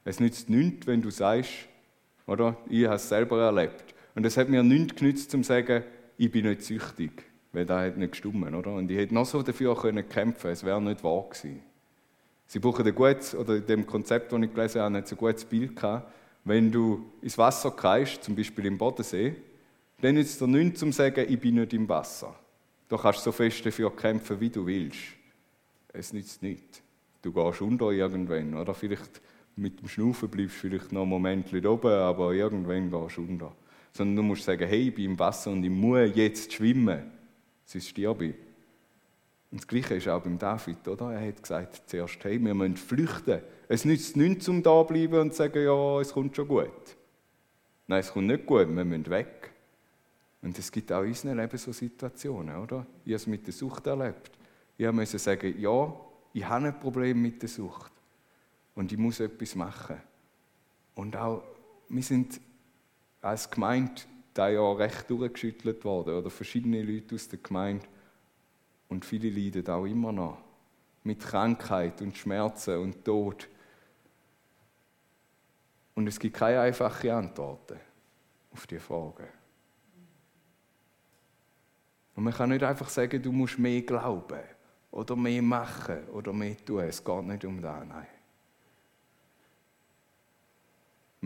Es 0.04 0.20
nützt 0.20 0.48
nichts, 0.48 0.86
wenn 0.86 1.02
du 1.02 1.10
sagst, 1.10 1.50
oder? 2.28 2.56
Ich 2.68 2.84
habe 2.84 2.94
es 2.94 3.08
selber 3.08 3.42
erlebt. 3.42 3.96
Und 4.14 4.24
es 4.24 4.36
hat 4.36 4.48
mir 4.48 4.62
nichts 4.62 4.94
genützt, 4.94 5.34
um 5.34 5.42
zu 5.42 5.48
sagen, 5.48 5.82
ich 6.18 6.30
bin 6.30 6.46
nicht 6.46 6.62
süchtig, 6.62 7.24
weil 7.52 7.66
das 7.66 7.86
hat 7.86 7.96
nicht 7.96 8.12
gestummen, 8.12 8.54
oder? 8.54 8.72
Und 8.72 8.90
ich 8.90 8.96
hätte 8.96 9.14
noch 9.14 9.26
so 9.26 9.42
dafür 9.42 9.76
können 9.76 10.08
kämpfen, 10.08 10.50
es 10.50 10.64
wäre 10.64 10.80
nicht 10.80 11.02
wahr 11.04 11.24
gewesen. 11.28 11.60
Sie 12.46 12.58
brauchen 12.58 12.86
ein 12.86 12.94
gutes, 12.94 13.34
oder 13.34 13.56
in 13.56 13.66
dem 13.66 13.86
Konzept, 13.86 14.32
das 14.32 14.40
ich 14.40 14.54
gelesen 14.54 14.80
habe, 14.80 14.96
ein 14.96 15.16
gutes 15.16 15.44
Bild 15.44 15.74
gehabt. 15.74 16.12
Wenn 16.44 16.70
du 16.70 17.10
ins 17.20 17.36
Wasser 17.36 17.72
kreist, 17.72 18.22
zum 18.22 18.36
Beispiel 18.36 18.66
im 18.66 18.78
Bodensee, 18.78 19.34
dann 20.00 20.14
nützt 20.14 20.32
es 20.32 20.38
dir 20.38 20.46
nichts, 20.46 20.82
um 20.82 20.92
zu 20.92 20.98
sagen, 20.98 21.26
ich 21.28 21.40
bin 21.40 21.56
nicht 21.56 21.72
im 21.72 21.88
Wasser. 21.88 22.34
Du 22.88 22.96
kannst 22.96 23.24
so 23.24 23.32
fest 23.32 23.66
dafür 23.66 23.94
kämpfen, 23.94 24.38
wie 24.38 24.50
du 24.50 24.64
willst. 24.64 25.00
Es 25.92 26.12
nützt 26.12 26.42
nichts. 26.42 26.82
Du 27.20 27.32
gehst 27.32 27.62
unter 27.62 27.90
irgendwann, 27.90 28.54
oder? 28.54 28.74
Vielleicht 28.74 29.20
mit 29.56 29.80
dem 29.80 29.88
Schnaufen 29.88 30.28
bleibst 30.28 30.56
du 30.56 30.68
vielleicht 30.68 30.92
noch 30.92 31.02
einen 31.02 31.10
Moment 31.10 31.52
oben, 31.52 31.90
aber 31.90 32.32
irgendwann 32.32 32.90
gehst 32.90 33.16
du 33.16 33.22
unter 33.22 33.52
sondern 33.96 34.16
du 34.16 34.22
musst 34.22 34.44
sagen, 34.44 34.68
hey, 34.68 34.88
ich 34.88 34.94
bin 34.94 35.06
im 35.06 35.18
Wasser 35.18 35.50
und 35.50 35.64
ich 35.64 35.70
muss 35.70 36.10
jetzt 36.14 36.52
schwimmen, 36.52 37.10
sonst 37.64 37.88
sterbe 37.88 38.26
ich. 38.26 38.34
Und 39.50 39.60
das 39.62 39.66
Gleiche 39.66 39.94
ist 39.94 40.08
auch 40.08 40.22
beim 40.22 40.38
David, 40.38 40.86
oder? 40.86 41.12
Er 41.12 41.28
hat 41.28 41.40
gesagt 41.40 41.82
zuerst, 41.86 42.22
hey, 42.24 42.38
wir 42.38 42.54
müssen 42.54 42.76
flüchten. 42.76 43.40
Es 43.68 43.84
nützt 43.84 44.16
nichts, 44.16 44.48
um 44.48 44.62
da 44.62 44.82
zu 44.82 44.92
bleiben 44.92 45.20
und 45.20 45.30
zu 45.32 45.38
sagen, 45.38 45.64
ja, 45.64 46.00
es 46.00 46.12
kommt 46.12 46.36
schon 46.36 46.48
gut. 46.48 46.96
Nein, 47.86 48.00
es 48.00 48.12
kommt 48.12 48.26
nicht 48.26 48.44
gut, 48.44 48.68
wir 48.68 48.84
müssen 48.84 49.08
weg. 49.08 49.50
Und 50.42 50.58
es 50.58 50.70
gibt 50.70 50.92
auch 50.92 51.02
in 51.02 51.08
unserem 51.08 51.38
Leben 51.38 51.56
so 51.56 51.72
Situationen, 51.72 52.56
oder? 52.56 52.86
Ich 53.04 53.12
habe 53.12 53.16
es 53.16 53.26
mit 53.26 53.46
der 53.46 53.54
Sucht 53.54 53.86
erlebt. 53.86 54.32
Ich 54.76 54.92
musste 54.92 55.18
sagen, 55.18 55.54
ja, 55.58 55.94
ich 56.34 56.44
habe 56.44 56.66
ein 56.66 56.78
Problem 56.78 57.22
mit 57.22 57.40
der 57.40 57.48
Sucht. 57.48 57.92
Und 58.74 58.92
ich 58.92 58.98
muss 58.98 59.20
etwas 59.20 59.54
machen. 59.54 59.96
Und 60.94 61.16
auch, 61.16 61.42
wir 61.88 62.02
sind 62.02 62.40
als 63.26 63.50
Gemeinde 63.50 64.02
da 64.32 64.48
ja 64.48 64.72
recht 64.72 65.08
durchgeschüttelt 65.08 65.84
worden, 65.84 66.14
oder 66.14 66.30
verschiedene 66.30 66.82
Leute 66.82 67.14
aus 67.14 67.28
der 67.28 67.38
Gemeinde. 67.38 67.86
Und 68.88 69.04
viele 69.04 69.30
leiden 69.30 69.66
auch 69.68 69.84
immer 69.84 70.12
noch. 70.12 70.38
Mit 71.02 71.20
Krankheit 71.20 72.00
und 72.02 72.16
Schmerzen 72.16 72.78
und 72.78 73.04
Tod. 73.04 73.48
Und 75.94 76.06
es 76.06 76.18
gibt 76.18 76.36
keine 76.36 76.60
einfachen 76.60 77.10
Antworten 77.10 77.80
auf 78.52 78.66
diese 78.66 78.80
Fragen. 78.80 79.28
Und 82.14 82.24
man 82.24 82.32
kann 82.32 82.50
nicht 82.50 82.62
einfach 82.62 82.88
sagen, 82.88 83.22
du 83.22 83.32
musst 83.32 83.58
mehr 83.58 83.82
glauben 83.82 84.40
oder 84.90 85.16
mehr 85.16 85.42
machen 85.42 86.08
oder 86.08 86.32
mehr 86.32 86.56
tun. 86.64 86.80
Es 86.80 87.02
geht 87.02 87.24
nicht 87.24 87.44
um 87.44 87.60
das, 87.60 87.86
nein. 87.86 88.06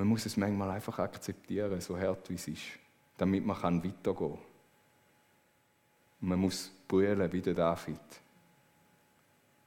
Man 0.01 0.09
muss 0.09 0.25
es 0.25 0.39
manchmal 0.39 0.71
einfach 0.71 0.99
akzeptieren, 0.99 1.79
so 1.79 1.95
hart 1.95 2.31
wie 2.31 2.35
es 2.35 2.49
ist, 2.49 2.63
damit 3.19 3.45
man 3.45 3.85
weitergehen 3.85 4.17
kann. 4.17 4.39
Man 6.21 6.39
muss 6.39 6.73
brüllen 6.89 7.31
wie 7.31 7.43
der 7.43 7.53
David, 7.53 8.01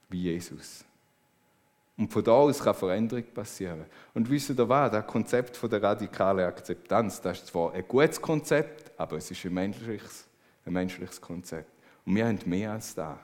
wie 0.09 0.23
Jesus. 0.23 0.83
Und 1.95 2.11
von 2.11 2.23
da 2.23 2.31
aus 2.31 2.63
kann 2.63 2.73
Veränderung 2.73 3.25
passieren. 3.31 3.85
Und 4.15 4.27
wissen 4.27 4.57
ihr 4.57 4.67
was? 4.67 4.91
Das 4.91 5.05
Konzept 5.05 5.71
der 5.71 5.83
radikalen 5.83 6.47
Akzeptanz, 6.47 7.21
das 7.21 7.37
ist 7.37 7.47
zwar 7.49 7.71
ein 7.73 7.87
gutes 7.87 8.19
Konzept, 8.19 8.99
aber 8.99 9.17
es 9.17 9.29
ist 9.29 9.45
ein 9.45 9.53
menschliches, 9.53 10.27
ein 10.65 10.73
menschliches 10.73 11.21
Konzept. 11.21 11.69
Und 12.07 12.15
wir 12.15 12.25
haben 12.25 12.39
mehr 12.45 12.71
als 12.71 12.95
das. 12.95 13.19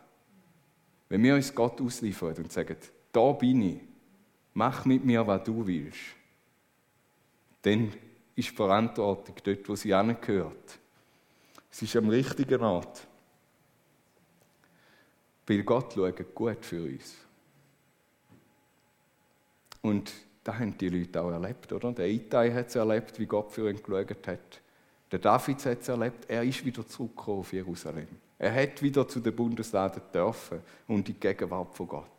Wenn 1.08 1.24
wir 1.24 1.34
uns 1.34 1.56
Gott 1.56 1.82
ausliefern 1.82 2.36
und 2.36 2.52
sagen, 2.52 2.78
da 3.12 3.32
bin 3.32 3.64
ich, 3.64 3.80
mach 4.54 4.86
mit 4.86 5.04
mir, 5.04 5.26
was 5.26 5.44
du 5.44 5.66
willst, 5.66 6.19
dann 7.62 7.94
ist 8.36 8.50
die 8.50 8.56
Verantwortung 8.56 9.36
dort, 9.44 9.70
wo 9.70 9.76
sie 9.76 9.94
angehört. 9.94 10.80
Es 11.72 11.82
ist 11.82 11.96
am 11.96 12.10
richtigen 12.10 12.62
Ort. 12.64 13.06
Weil 15.46 15.64
Gott 15.64 15.94
schaut 15.94 16.36
gut 16.36 16.66
für 16.66 16.84
uns. 16.84 17.16
Und 19.82 20.12
das 20.44 20.56
haben 20.56 20.78
die 20.78 20.90
Leute 20.90 21.22
auch 21.22 21.32
erlebt, 21.32 21.72
oder? 21.74 21.92
Der 21.92 22.08
Itai 22.08 22.52
hat 22.52 22.68
es 22.68 22.76
erlebt, 22.76 23.20
wie 23.20 23.26
Gott 23.26 23.52
für 23.52 23.70
ihn 23.70 23.82
geschaut 23.82 24.28
hat. 24.28 24.62
Der 25.12 25.20
David 25.20 25.66
hat 25.66 25.82
es 25.82 25.88
erlebt, 25.88 26.26
er 26.30 26.44
ist 26.44 26.64
wieder 26.64 26.88
zurückgekommen 26.88 27.40
auf 27.40 27.54
Jerusalem. 27.54 28.08
Er 28.38 28.54
hat 28.54 28.82
wieder 28.82 29.08
zu 29.08 29.20
den 29.20 29.36
Bundesladen 29.36 30.02
dürfen 30.14 30.62
und 30.88 31.08
die 31.08 31.14
Gegenwart 31.14 31.76
von 31.76 31.88
Gott. 31.88 32.19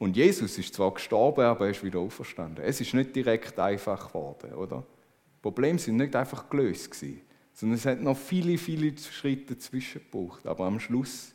Und 0.00 0.16
Jesus 0.16 0.56
ist 0.56 0.72
zwar 0.72 0.94
gestorben, 0.94 1.44
aber 1.44 1.66
er 1.66 1.72
ist 1.72 1.84
wieder 1.84 1.98
auferstanden. 1.98 2.64
Es 2.64 2.80
ist 2.80 2.94
nicht 2.94 3.14
direkt 3.14 3.58
einfach 3.58 4.08
geworden, 4.08 4.54
oder? 4.54 4.78
Die 4.78 5.42
Probleme 5.42 5.78
sind 5.78 5.98
nicht 5.98 6.16
einfach 6.16 6.48
gelöst 6.48 6.90
gewesen, 6.90 7.20
sondern 7.52 7.76
es 7.76 7.84
hat 7.84 8.00
noch 8.00 8.16
viele, 8.16 8.56
viele 8.56 8.96
Schritte 8.96 9.54
dazwischen 9.54 10.00
gebraucht. 10.00 10.46
Aber 10.46 10.64
am 10.64 10.80
Schluss 10.80 11.34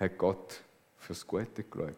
hat 0.00 0.18
Gott 0.18 0.64
fürs 0.98 1.24
Gute 1.24 1.62
geschaut. 1.62 1.94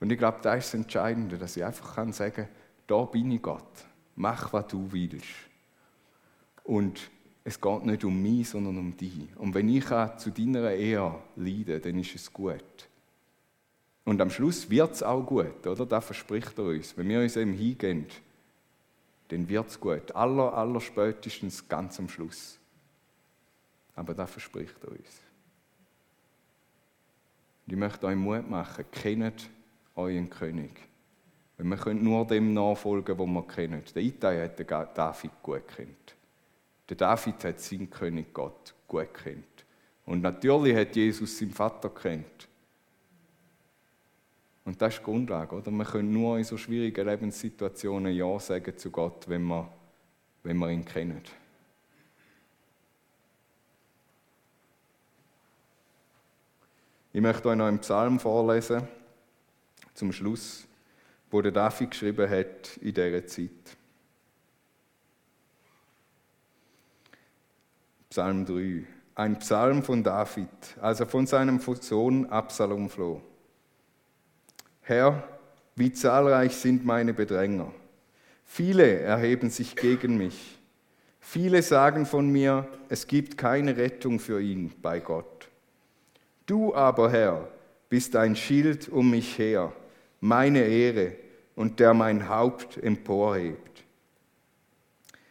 Und 0.00 0.10
ich 0.10 0.18
glaube, 0.18 0.38
das 0.42 0.64
ist 0.64 0.74
das 0.74 0.80
Entscheidende, 0.80 1.38
dass 1.38 1.56
ich 1.56 1.64
einfach 1.64 1.94
kann 1.94 2.12
sagen, 2.12 2.48
da 2.88 3.04
bin 3.04 3.30
ich 3.30 3.42
Gott. 3.42 3.86
Mach, 4.16 4.52
was 4.52 4.66
du 4.66 4.90
willst. 4.90 5.24
Und 6.64 7.00
es 7.44 7.60
geht 7.60 7.86
nicht 7.86 8.02
um 8.02 8.20
mich, 8.20 8.48
sondern 8.48 8.76
um 8.76 8.96
dich. 8.96 9.28
Und 9.36 9.54
wenn 9.54 9.68
ich 9.68 9.84
zu 10.16 10.30
deiner 10.30 10.72
Ehe 10.72 11.14
leide, 11.36 11.78
dann 11.78 11.96
ist 12.00 12.16
es 12.16 12.32
gut. 12.32 12.88
Und 14.04 14.20
am 14.20 14.30
Schluss 14.30 14.68
wird 14.68 14.92
es 14.92 15.02
auch 15.02 15.22
gut, 15.22 15.66
oder? 15.66 15.86
Das 15.86 16.04
verspricht 16.04 16.58
er 16.58 16.64
uns. 16.64 16.96
Wenn 16.96 17.08
wir 17.08 17.20
uns 17.20 17.36
ihm 17.36 17.52
hingehen, 17.52 18.06
dann 19.28 19.48
wird 19.48 19.68
es 19.68 19.78
gut. 19.78 20.10
Aller, 20.14 20.52
aller 20.52 20.80
spätestens 20.80 21.66
ganz 21.68 21.98
am 21.98 22.08
Schluss. 22.08 22.58
Aber 23.94 24.14
das 24.14 24.30
verspricht 24.30 24.76
er 24.82 24.90
uns. 24.90 25.20
Und 27.66 27.72
ich 27.72 27.78
möchte 27.78 28.06
euch 28.06 28.16
Mut 28.16 28.50
machen, 28.50 28.84
kennt 28.90 29.48
euren 29.94 30.28
König. 30.28 30.72
Wir 31.58 31.76
können 31.76 32.02
nur 32.02 32.26
dem 32.26 32.52
nachfolgen, 32.54 33.16
was 33.16 33.26
wir 33.26 33.46
kennen. 33.46 33.82
Der 33.94 34.02
Itai 34.02 34.42
hat 34.42 34.58
den 34.58 34.66
David 34.66 35.30
gut 35.42 35.68
kennt. 35.68 36.16
Der 36.88 36.96
David 36.96 37.44
hat 37.44 37.60
seinen 37.60 37.88
König 37.88 38.34
Gott 38.34 38.74
gut 38.88 39.14
kennt. 39.14 39.64
Und 40.04 40.22
natürlich 40.22 40.76
hat 40.76 40.96
Jesus 40.96 41.38
seinen 41.38 41.52
Vater 41.52 41.90
kennt. 41.90 42.48
Und 44.64 44.80
das 44.80 44.94
ist 44.94 45.00
die 45.00 45.04
Grundlage, 45.04 45.56
oder? 45.56 45.70
Wir 45.70 45.84
können 45.84 46.12
nur 46.12 46.38
in 46.38 46.44
so 46.44 46.56
schwierigen 46.56 47.06
Lebenssituationen 47.06 48.14
Ja 48.14 48.38
sagen 48.38 48.76
zu 48.76 48.90
Gott, 48.90 49.28
wenn 49.28 49.42
wir, 49.42 49.68
wenn 50.44 50.56
wir 50.58 50.70
ihn 50.70 50.84
kennen. 50.84 51.22
Ich 57.12 57.20
möchte 57.20 57.48
euch 57.48 57.56
noch 57.56 57.66
einen 57.66 57.80
Psalm 57.80 58.18
vorlesen, 58.18 58.88
zum 59.94 60.12
Schluss, 60.12 60.66
wo 61.30 61.42
der 61.42 61.52
David 61.52 61.90
geschrieben 61.90 62.30
hat 62.30 62.76
in 62.78 62.94
dieser 62.94 63.26
Zeit. 63.26 63.76
Psalm 68.08 68.46
3. 68.46 68.84
Ein 69.14 69.38
Psalm 69.40 69.82
von 69.82 70.02
David, 70.02 70.48
als 70.80 71.00
er 71.00 71.06
von 71.06 71.26
seinem 71.26 71.58
Sohn 71.58 72.26
Absalom 72.26 72.88
floh. 72.88 73.20
Herr, 74.92 75.24
wie 75.74 75.90
zahlreich 75.90 76.54
sind 76.54 76.84
meine 76.84 77.14
Bedränger. 77.14 77.72
Viele 78.44 79.00
erheben 79.00 79.48
sich 79.48 79.74
gegen 79.74 80.18
mich. 80.18 80.58
Viele 81.18 81.62
sagen 81.62 82.04
von 82.04 82.28
mir, 82.28 82.68
es 82.90 83.06
gibt 83.06 83.38
keine 83.38 83.78
Rettung 83.78 84.18
für 84.20 84.42
ihn 84.42 84.70
bei 84.82 85.00
Gott. 85.00 85.48
Du 86.44 86.74
aber, 86.74 87.10
Herr, 87.10 87.48
bist 87.88 88.16
ein 88.16 88.36
Schild 88.36 88.90
um 88.90 89.10
mich 89.10 89.38
her, 89.38 89.72
meine 90.20 90.64
Ehre 90.64 91.16
und 91.56 91.80
der 91.80 91.94
mein 91.94 92.28
Haupt 92.28 92.76
emporhebt. 92.76 93.84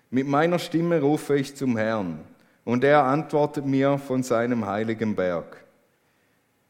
Mit 0.10 0.28
meiner 0.28 0.58
Stimme 0.58 1.02
rufe 1.02 1.38
ich 1.38 1.56
zum 1.56 1.78
Herrn, 1.78 2.20
und 2.66 2.84
er 2.84 3.04
antwortet 3.04 3.66
mir 3.68 4.00
von 4.00 4.24
seinem 4.24 4.66
heiligen 4.66 5.16
Berg. 5.16 5.64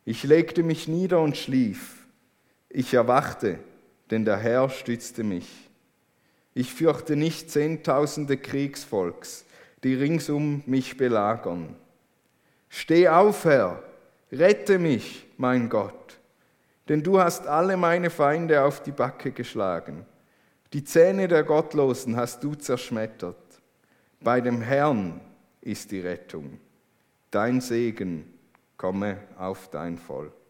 Ich 0.04 0.24
legte 0.24 0.64
mich 0.64 0.90
nieder 0.90 1.22
und 1.22 1.38
schlief. 1.38 2.01
Ich 2.74 2.94
erwachte, 2.94 3.60
denn 4.10 4.24
der 4.24 4.38
Herr 4.38 4.70
stützte 4.70 5.24
mich. 5.24 5.70
Ich 6.54 6.74
fürchte 6.74 7.16
nicht 7.16 7.52
Zehntausende 7.52 8.38
Kriegsvolks, 8.38 9.46
die 9.84 9.96
ringsum 9.96 10.64
mich 10.66 10.98
belagern. 10.98 11.76
Steh 12.70 13.10
auf, 13.10 13.46
Herr, 13.46 13.84
rette 14.32 14.80
mich, 14.80 15.28
mein 15.38 15.68
Gott, 15.70 16.20
denn 16.88 17.04
du 17.04 17.20
hast 17.20 17.46
alle 17.48 17.76
meine 17.76 18.10
Feinde 18.10 18.64
auf 18.64 18.82
die 18.82 18.92
Backe 18.92 19.32
geschlagen. 19.32 20.06
Die 20.72 20.84
Zähne 20.84 21.28
der 21.28 21.44
Gottlosen 21.44 22.16
hast 22.16 22.42
du 22.44 22.56
zerschmettert. 22.56 23.36
Bei 24.22 24.40
dem 24.40 24.62
Herrn 24.62 25.20
ist 25.60 25.92
die 25.92 26.00
Rettung. 26.00 26.60
Dein 27.30 27.60
Segen 27.60 28.34
komme 28.78 29.18
auf 29.38 29.70
dein 29.70 29.98
Volk. 29.98 30.41